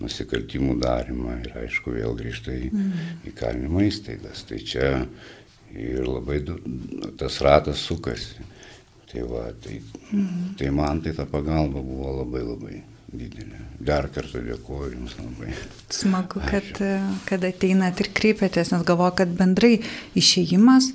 nusikaltimų 0.03 0.77
darimą 0.81 1.39
ir 1.45 1.55
aišku 1.63 1.95
vėl 1.95 2.17
grįžta 2.17 2.53
į 2.55 2.69
mm. 2.71 3.07
įkalinimo 3.31 3.85
įstaigas. 3.87 4.43
Tai 4.49 4.59
čia 4.73 4.91
ir 5.73 6.03
labai 6.07 6.41
tas 7.19 7.41
ratas 7.45 7.81
sukasi. 7.87 8.45
Tai, 9.07 9.23
va, 9.29 9.47
tai, 9.63 9.79
mm. 10.11 10.53
tai 10.59 10.69
man 10.75 10.99
tai 11.01 11.15
ta 11.15 11.23
pagalba 11.29 11.79
buvo 11.79 12.11
labai 12.19 12.43
labai 12.43 12.83
didelė. 13.11 13.61
Dar 13.79 14.09
kartą 14.13 14.41
dėkuoju 14.45 14.93
Jums 14.93 15.17
labai. 15.19 15.53
Smagu, 15.93 16.41
kad, 16.43 16.81
kad 17.29 17.47
ateinat 17.47 18.01
ir 18.03 18.11
kreipiatės, 18.17 18.73
nes 18.73 18.85
galvoju, 18.87 19.17
kad 19.21 19.35
bendrai 19.37 19.77
išėjimas 20.17 20.91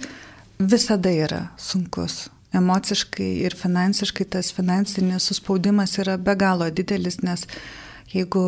visada 0.58 1.12
yra 1.14 1.44
sunkus. 1.60 2.26
Emociškai 2.52 3.30
ir 3.46 3.56
finansiškai 3.56 4.26
tas 4.34 4.52
finansinis 4.52 5.30
suspaudimas 5.30 5.96
yra 6.02 6.18
be 6.20 6.34
galo 6.36 6.66
didelis, 6.68 7.22
nes 7.24 7.46
uh, 7.48 7.62
Jeigu 8.12 8.42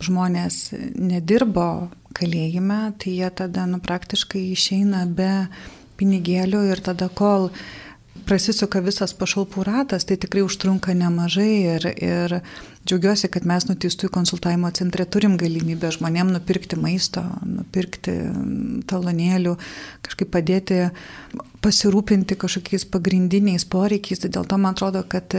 žmonės 0.00 0.70
nedirbo 0.96 1.90
kalėjime, 2.16 2.94
tai 2.96 3.18
jie 3.18 3.28
tada 3.36 3.66
nu, 3.68 3.76
praktiškai 3.84 4.46
išeina 4.54 5.04
be 5.04 5.44
pinigėlių 6.00 6.62
ir 6.70 6.80
tada 6.80 7.10
kol 7.12 7.50
prasisuka 8.30 8.78
visas 8.84 9.14
pašalpų 9.18 9.64
ratas, 9.66 10.06
tai 10.06 10.14
tikrai 10.20 10.44
užtrunka 10.46 10.94
nemažai 10.94 11.50
ir, 11.74 11.86
ir 11.98 12.36
džiaugiuosi, 12.86 13.30
kad 13.32 13.46
mes 13.48 13.66
nuteistųjų 13.66 14.12
konsultavimo 14.14 14.70
centre 14.76 15.06
turim 15.10 15.34
galimybę 15.40 15.90
žmonėm 15.96 16.30
nupirkti 16.36 16.78
maisto, 16.78 17.24
nupirkti 17.42 18.14
talonėlių, 18.90 19.56
kažkaip 20.06 20.30
padėti 20.36 20.80
pasirūpinti 21.64 22.38
kažkokiais 22.40 22.86
pagrindiniais 22.92 23.66
poreikiais. 23.68 24.22
Tai 24.22 24.30
dėl 24.38 24.46
to 24.48 24.60
man 24.62 24.78
atrodo, 24.78 25.02
kad 25.10 25.34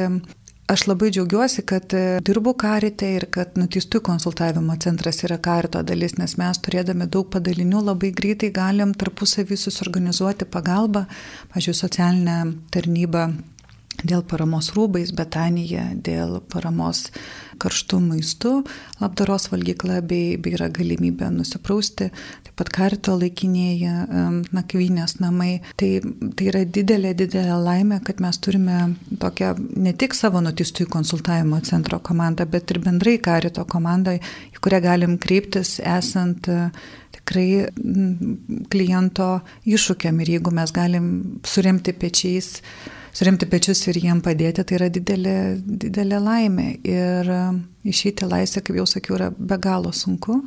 Aš 0.69 0.85
labai 0.87 1.09
džiaugiuosi, 1.11 1.63
kad 1.67 1.93
e, 1.93 2.19
dirbu 2.23 2.53
karite 2.59 3.07
ir 3.17 3.25
kad 3.33 3.57
nuteistųjų 3.59 4.03
konsultavimo 4.07 4.75
centras 4.79 5.23
yra 5.25 5.39
karito 5.41 5.81
dalis, 5.83 6.15
nes 6.19 6.37
mes 6.39 6.61
turėdami 6.63 7.09
daug 7.11 7.27
padalinių 7.33 7.81
labai 7.89 8.13
greitai 8.15 8.51
galim 8.55 8.93
tarpusavį 8.93 9.57
susorganizuoti 9.59 10.47
pagalbą, 10.53 11.07
pažiūrėjau, 11.51 11.81
socialinę 11.81 12.37
tarnybą 12.71 13.25
dėl 14.07 14.23
paramos 14.27 14.71
rūbais, 14.75 15.13
Betanija, 15.15 15.91
dėl 15.95 16.39
paramos 16.51 17.09
karštų 17.61 17.99
maistų, 18.01 18.51
labdaros 19.01 19.49
valgykla 19.51 19.99
bei, 20.05 20.37
bei 20.41 20.55
yra 20.57 20.69
galimybė 20.73 21.29
nusiprausti, 21.35 22.09
taip 22.45 22.55
pat 22.57 22.71
karito 22.73 23.15
laikinėje 23.19 23.93
nakvynės 24.55 25.19
namai. 25.21 25.59
Tai, 25.79 25.89
tai 26.37 26.47
yra 26.49 26.63
didelė, 26.65 27.13
didelė 27.17 27.57
laimė, 27.61 28.01
kad 28.07 28.21
mes 28.23 28.39
turime 28.41 28.79
tokią 29.21 29.53
ne 29.81 29.93
tik 29.93 30.17
savo 30.17 30.41
nutistųjų 30.43 30.89
konsultavimo 30.91 31.61
centro 31.67 32.01
komandą, 32.03 32.47
bet 32.49 32.73
ir 32.73 32.81
bendrai 32.83 33.17
karito 33.21 33.65
komandą, 33.69 34.17
į 34.51 34.63
kurią 34.63 34.81
galim 34.87 35.19
kreiptis 35.21 35.77
esant 35.79 36.49
tikrai 37.11 37.67
kliento 38.71 39.29
iššūkiam 39.69 40.21
ir 40.23 40.35
jeigu 40.37 40.53
mes 40.55 40.73
galim 40.75 41.07
suremti 41.45 41.93
pečiais 41.93 42.57
suremti 43.13 43.47
pečius 43.49 43.83
ir 43.91 43.99
jiem 44.01 44.21
padėti, 44.23 44.63
tai 44.63 44.77
yra 44.79 44.89
didelė, 44.93 45.37
didelė 45.65 46.21
laimė. 46.21 46.69
Ir 46.87 47.31
um, 47.35 47.63
išeiti 47.87 48.29
laisvę, 48.29 48.63
kaip 48.65 48.79
jau 48.81 48.87
sakiau, 48.89 49.17
yra 49.19 49.31
be 49.35 49.57
galo 49.61 49.93
sunku. 49.95 50.41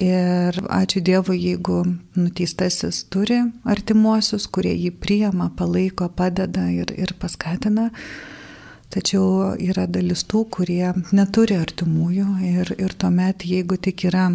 Ir 0.00 0.56
ačiū 0.72 1.02
Dievui, 1.04 1.36
jeigu 1.36 1.82
nuteistasis 2.16 3.02
turi 3.12 3.42
artimuosius, 3.68 4.46
kurie 4.48 4.72
jį 4.72 4.94
priema, 4.96 5.50
palaiko, 5.56 6.08
padeda 6.16 6.70
ir, 6.72 6.94
ir 6.96 7.12
paskatina. 7.20 7.90
Tačiau 8.90 9.52
yra 9.60 9.84
dalis 9.86 10.24
tų, 10.26 10.46
kurie 10.56 10.94
neturi 11.14 11.58
artimųjų 11.60 12.30
ir, 12.48 12.72
ir 12.80 12.96
tuomet, 12.98 13.44
jeigu 13.46 13.76
tik 13.78 14.08
yra 14.08 14.30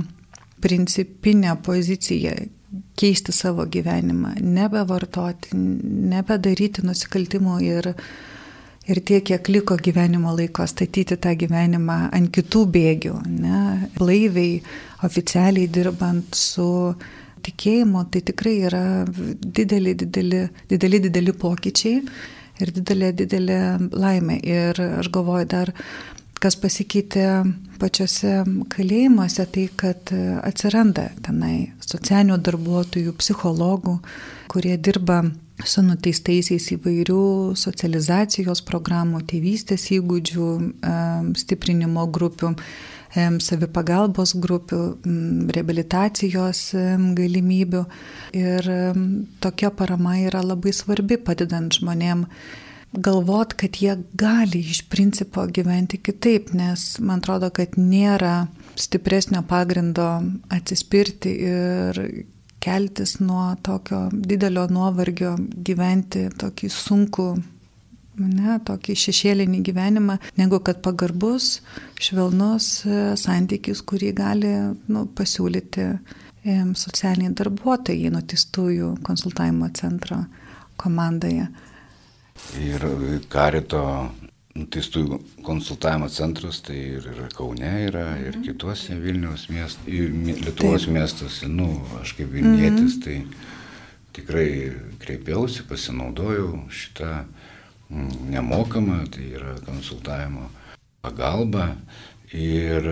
principinė 0.64 1.58
pozicija 1.66 2.38
keisti 3.00 3.34
savo 3.36 3.66
gyvenimą, 3.72 4.36
nebevartoti, 4.42 5.56
nebedaryti 6.12 6.86
nusikaltimų 6.86 7.58
ir, 7.66 7.92
ir 8.88 9.02
tiek, 9.08 9.26
kiek 9.32 9.52
liko 9.52 9.78
gyvenimo 9.82 10.34
laiko, 10.38 10.68
statyti 10.70 11.18
tą 11.22 11.36
gyvenimą 11.40 12.00
ant 12.16 12.32
kitų 12.36 12.64
bėgių, 12.78 13.20
ne, 13.42 13.62
blaiviai, 14.00 14.62
oficialiai 15.06 15.70
dirbant 15.72 16.36
su 16.40 16.70
tikėjimu, 17.46 18.08
tai 18.12 18.24
tikrai 18.26 18.56
yra 18.70 18.86
dideli, 19.06 19.94
dideli, 19.98 20.48
dideli, 20.72 21.02
dideli 21.08 21.36
pokyčiai 21.38 22.02
ir 22.64 22.72
didelė, 22.76 23.12
didelė 23.22 23.60
laimė. 23.94 24.40
Ir 24.48 24.82
aš 25.02 25.12
galvoju 25.14 25.50
dar 25.52 25.74
kas 26.42 26.58
pasikeitė 26.60 27.28
pačiose 27.80 28.44
kalėjimuose, 28.72 29.46
tai 29.52 29.66
kad 29.76 30.12
atsiranda 30.46 31.10
tenai 31.26 31.72
socialinių 31.84 32.38
darbuotojų, 32.44 33.16
psichologų, 33.20 33.98
kurie 34.52 34.76
dirba 34.78 35.24
su 35.64 35.84
nuteistaisiais 35.86 36.68
įvairių 36.76 37.56
socializacijos 37.60 38.62
programų, 38.68 39.24
tėvystės 39.30 39.88
įgūdžių, 39.96 40.50
stiprinimo 41.40 42.04
grupių, 42.12 42.52
savipagalbos 43.16 44.36
grupių, 44.44 44.82
rehabilitacijos 45.56 46.66
galimybių. 47.16 47.86
Ir 48.36 48.70
tokia 49.40 49.72
parama 49.72 50.18
yra 50.26 50.44
labai 50.44 50.76
svarbi 50.76 51.16
padedant 51.16 51.80
žmonėm 51.80 52.26
galvot, 52.98 53.54
kad 53.54 53.76
jie 53.82 53.96
gali 54.14 54.60
iš 54.60 54.82
principo 54.90 55.46
gyventi 55.48 55.98
kitaip, 55.98 56.54
nes 56.54 57.00
man 57.00 57.20
atrodo, 57.20 57.50
kad 57.54 57.78
nėra 57.78 58.46
stipresnio 58.80 59.44
pagrindo 59.48 60.08
atsispirti 60.54 61.34
ir 61.50 62.00
keltis 62.66 63.20
nuo 63.20 63.52
tokio 63.62 64.08
didelio 64.12 64.66
nuovargio, 64.74 65.36
gyventi 65.38 66.28
tokį 66.42 66.70
sunkų, 66.74 67.28
ne, 68.26 68.58
tokį 68.66 68.96
šešėlinį 69.04 69.62
gyvenimą, 69.68 70.18
negu 70.40 70.60
kad 70.66 70.82
pagarbus, 70.86 71.60
švelnus 72.02 72.70
santykis, 73.22 73.84
kurį 73.86 74.12
gali 74.18 74.54
nu, 74.88 75.06
pasiūlyti 75.18 75.90
socialiniai 76.78 77.34
darbuotojai 77.38 78.12
nutistųjų 78.14 78.96
konsultavimo 79.06 79.70
centro 79.78 80.24
komandoje. 80.82 81.48
Ir 82.62 82.84
karito 83.32 83.82
nuteistųjų 84.56 85.20
konsultavimo 85.44 86.08
centras, 86.12 86.62
tai 86.64 86.78
ir, 86.96 87.08
ir 87.12 87.26
Kaune 87.36 87.72
yra, 87.90 88.06
ir 88.22 88.38
mhm. 88.38 88.46
kitose 88.46 88.96
Vilniaus 89.02 89.50
miestų, 89.52 89.92
ir 89.92 90.14
Lietuvos 90.46 90.86
Taip. 90.86 90.96
miestuose, 90.96 91.50
nu, 91.52 91.70
aš 92.00 92.16
kaip 92.20 92.32
Vilnietis, 92.32 92.96
mhm. 92.96 93.04
tai, 93.04 93.52
tikrai 94.16 94.50
kreipiausi, 95.04 95.66
pasinaudojau 95.68 96.66
šitą 96.72 97.12
mm, 97.90 98.30
nemokamą, 98.32 99.02
tai 99.12 99.28
yra 99.36 99.58
konsultavimo 99.66 100.48
pagalba 101.04 101.74
ir 102.32 102.88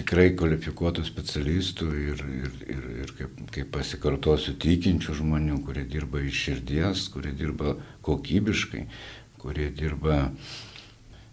tikrai 0.00 0.30
kvalifikuotų 0.38 1.04
specialistų 1.04 1.88
ir, 2.00 2.24
ir, 2.40 2.56
ir, 2.72 2.88
ir 3.04 3.14
kaip, 3.18 3.40
kaip 3.54 3.70
pasikartosiu, 3.74 4.56
tikinčių 4.60 5.18
žmonių, 5.20 5.60
kurie 5.66 5.84
dirba 5.88 6.22
iš 6.24 6.44
širdies, 6.46 7.06
kurie 7.12 7.34
dirba 7.36 7.76
kokybiškai, 8.06 8.86
kurie 9.40 9.68
dirba 9.76 10.22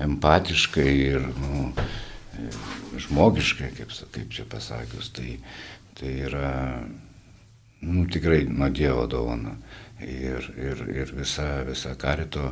empatiškai 0.03 0.89
ir 0.93 1.27
nu, 1.39 1.71
žmogiškai, 3.07 3.71
kaip, 3.79 3.93
kaip 4.13 4.33
čia 4.35 4.45
pasakius. 4.49 5.09
Tai, 5.15 5.37
tai 5.97 6.13
yra 6.27 6.51
nu, 7.81 8.05
tikrai 8.11 8.43
nuo 8.49 8.69
Dievo 8.69 9.07
dovana. 9.09 9.55
Ir, 10.03 10.51
ir, 10.61 10.83
ir 10.93 11.13
visa, 11.17 11.63
visa 11.65 11.95
karito 11.97 12.51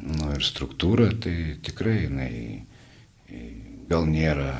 nu, 0.00 0.30
ir 0.32 0.44
struktūra, 0.46 1.10
tai 1.20 1.58
tikrai 1.60 1.98
jinai 2.06 2.30
gal 3.90 4.06
nėra 4.08 4.54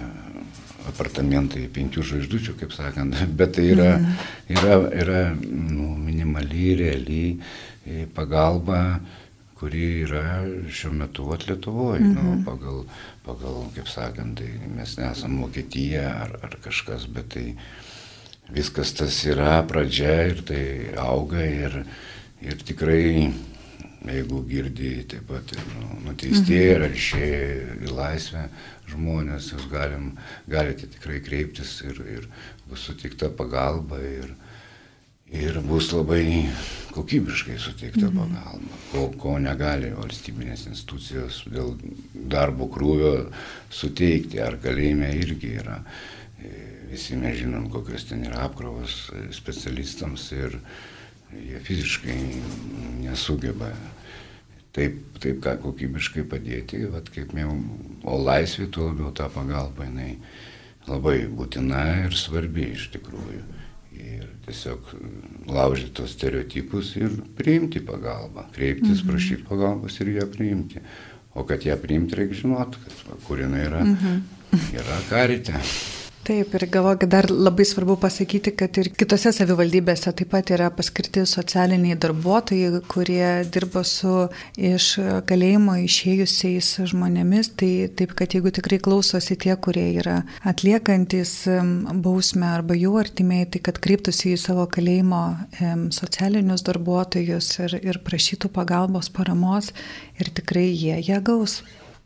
apartamentai 0.89 1.67
penkių 1.75 2.05
žvaigždučių, 2.07 2.57
kaip 2.61 2.75
sakant, 2.77 3.17
bet 3.39 3.57
tai 3.59 3.71
yra, 3.75 3.95
mm. 3.99 4.29
yra, 4.57 4.77
yra 5.05 5.23
nu, 5.37 5.93
minimali, 6.01 6.75
reali 6.81 7.25
e, 7.35 8.07
pagalba, 8.15 9.01
kuri 9.61 10.07
yra 10.07 10.41
šiuo 10.73 10.95
metu 10.97 11.27
Lietuvoje. 11.47 12.01
Nu, 12.01 12.23
mhm. 12.23 12.45
pagal, 12.47 12.85
pagal, 13.27 13.59
kaip 13.77 13.89
sakant, 13.93 14.41
tai 14.41 14.49
mes 14.73 14.97
nesam 14.97 15.37
Vokietija 15.43 16.07
ar, 16.23 16.39
ar 16.47 16.57
kažkas, 16.65 17.05
bet 17.13 17.29
tai 17.35 17.45
viskas 18.51 18.95
tas 18.97 19.19
yra 19.29 19.61
pradžia 19.69 20.15
ir 20.33 20.41
tai 20.49 20.65
auga 20.97 21.45
ir, 21.45 21.77
ir 22.41 22.57
tikrai 22.65 23.29
jeigu 24.09 24.43
girdi 24.49 24.93
taip 25.09 25.27
pat 25.29 25.53
ir 25.53 25.65
nu, 25.75 25.89
nuteistieji 26.07 26.75
mhm. 26.75 26.85
ar 26.85 26.95
išėję 26.97 27.41
į 27.85 27.95
laisvę 27.95 28.45
žmonės, 28.91 29.51
jūs 29.55 29.67
galim, 29.71 30.15
galite 30.51 30.89
tikrai 30.91 31.21
kreiptis 31.25 31.77
ir, 31.85 32.01
ir 32.19 32.29
bus 32.71 32.87
sutikta 32.89 33.29
pagalba 33.29 34.01
ir, 34.01 34.33
ir 35.31 35.61
bus 35.67 35.91
labai 35.93 36.47
kokybiškai 36.95 37.59
suteikta 37.61 38.09
mhm. 38.09 38.23
pagalba, 38.23 38.81
ko, 38.93 39.05
ko 39.21 39.37
negali 39.43 39.93
valstybinės 39.97 40.67
institucijos 40.73 41.45
dėl 41.53 41.77
darbo 42.15 42.71
krūvio 42.73 43.15
suteikti, 43.69 44.41
ar 44.43 44.57
kalėjime 44.63 45.13
irgi 45.21 45.59
yra. 45.61 45.83
Visi 46.91 47.15
mes 47.15 47.37
žinom, 47.39 47.69
kokios 47.71 48.09
ten 48.09 48.25
yra 48.27 48.49
apkrovos 48.49 49.11
specialistams 49.37 50.25
ir, 50.35 50.57
jie 51.35 51.61
fiziškai 51.67 52.19
nesugeba 53.05 53.71
taip, 54.77 54.99
taip 55.23 55.41
ką 55.45 55.57
kokybiškai 55.65 56.25
padėti, 56.31 56.85
vat, 56.93 57.11
kaip 57.15 57.35
jau, 57.37 57.55
o 58.07 58.19
laisvė 58.21 58.69
tuo 58.73 58.91
labiau 58.91 59.13
tą 59.17 59.29
pagalbą 59.33 59.89
jinai 59.89 60.15
labai 60.89 61.25
būtina 61.29 61.83
ir 62.07 62.17
svarbi 62.19 62.71
iš 62.75 62.91
tikrųjų. 62.95 63.43
Ir 64.01 64.27
tiesiog 64.47 64.95
laužyti 65.51 65.93
tos 65.99 66.15
stereotipus 66.17 66.95
ir 66.97 67.19
priimti 67.37 67.83
pagalbą, 67.85 68.47
kreiptis, 68.55 69.03
mhm. 69.03 69.11
prašyti 69.11 69.47
pagalbos 69.49 70.01
ir 70.01 70.15
ją 70.17 70.29
priimti. 70.33 70.83
O 71.37 71.45
kad 71.47 71.63
ją 71.63 71.77
priimti, 71.79 72.17
reikia 72.19 72.41
žinoti, 72.43 72.81
kad 72.83 73.25
kur 73.27 73.43
jinai 73.43 73.67
yra. 73.69 73.85
Mhm. 73.87 74.23
Yra 74.75 74.97
karite. 75.11 75.61
Taip, 76.31 76.53
ir 76.55 76.63
galvoju, 76.71 76.99
kad 77.03 77.11
dar 77.11 77.27
labai 77.27 77.65
svarbu 77.67 77.97
pasakyti, 77.99 78.53
kad 78.55 78.77
ir 78.79 78.93
kitose 78.95 79.33
savivaldybėse 79.35 80.13
taip 80.15 80.29
pat 80.31 80.53
yra 80.55 80.69
paskirti 80.71 81.25
socialiniai 81.27 81.97
darbuotojai, 81.99 82.69
kurie 82.87 83.31
dirba 83.51 83.83
su 83.83 84.29
iš 84.55 84.87
kalėjimo 85.27 85.75
išėjusiais 85.89 86.69
žmonėmis. 86.93 87.51
Tai 87.59 87.73
taip, 87.99 88.15
kad 88.21 88.39
jeigu 88.39 88.55
tikrai 88.61 88.79
klausosi 88.79 89.35
tie, 89.43 89.57
kurie 89.59 89.89
yra 90.05 90.21
atliekantis 90.47 91.35
bausmę 92.07 92.53
arba 92.53 92.79
jų 92.79 92.95
artimiai, 93.03 93.51
tai 93.51 93.65
kad 93.67 93.83
kryptųsi 93.83 94.37
į 94.37 94.39
savo 94.39 94.69
kalėjimo 94.71 95.25
socialinius 95.99 96.63
darbuotojus 96.71 97.51
ir, 97.67 97.79
ir 97.83 98.03
prašytų 98.07 98.55
pagalbos, 98.55 99.11
paramos 99.11 99.75
ir 100.23 100.31
tikrai 100.39 100.69
jie 100.71 101.03
ją 101.11 101.19
gaus. 101.27 101.59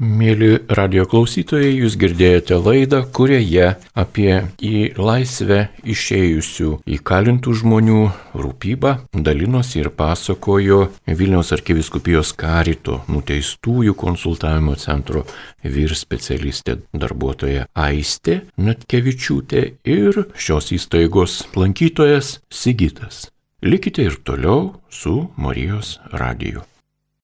Mėly 0.04 0.58
radio 0.76 1.04
klausytojai, 1.08 1.70
jūs 1.78 1.94
girdėjote 1.96 2.58
laidą, 2.60 2.98
kurioje 3.14 3.70
apie 3.96 4.32
į 4.60 4.90
laisvę 5.00 5.60
išėjusių 5.94 6.72
įkalintų 6.96 7.54
žmonių 7.60 8.00
rūpybą 8.36 8.92
dalinosi 9.14 9.80
ir 9.80 9.88
pasakojo 9.96 10.80
Vilniaus 11.08 11.54
arkiviskupijos 11.56 12.34
karito 12.36 12.98
nuteistųjų 13.08 13.94
konsultavimo 13.96 14.76
centro 14.82 15.24
vyr 15.62 15.96
specialistė 15.96 16.82
darbuotoja 16.92 17.70
Aistė 17.72 18.42
Natkevičiūtė 18.60 19.64
ir 19.88 20.20
šios 20.36 20.74
įstaigos 20.76 21.40
lankytojas 21.56 22.36
Sigitas. 22.52 23.30
Likite 23.64 24.04
ir 24.04 24.20
toliau 24.26 24.74
su 24.92 25.16
Marijos 25.40 25.96
radiju. 26.12 26.66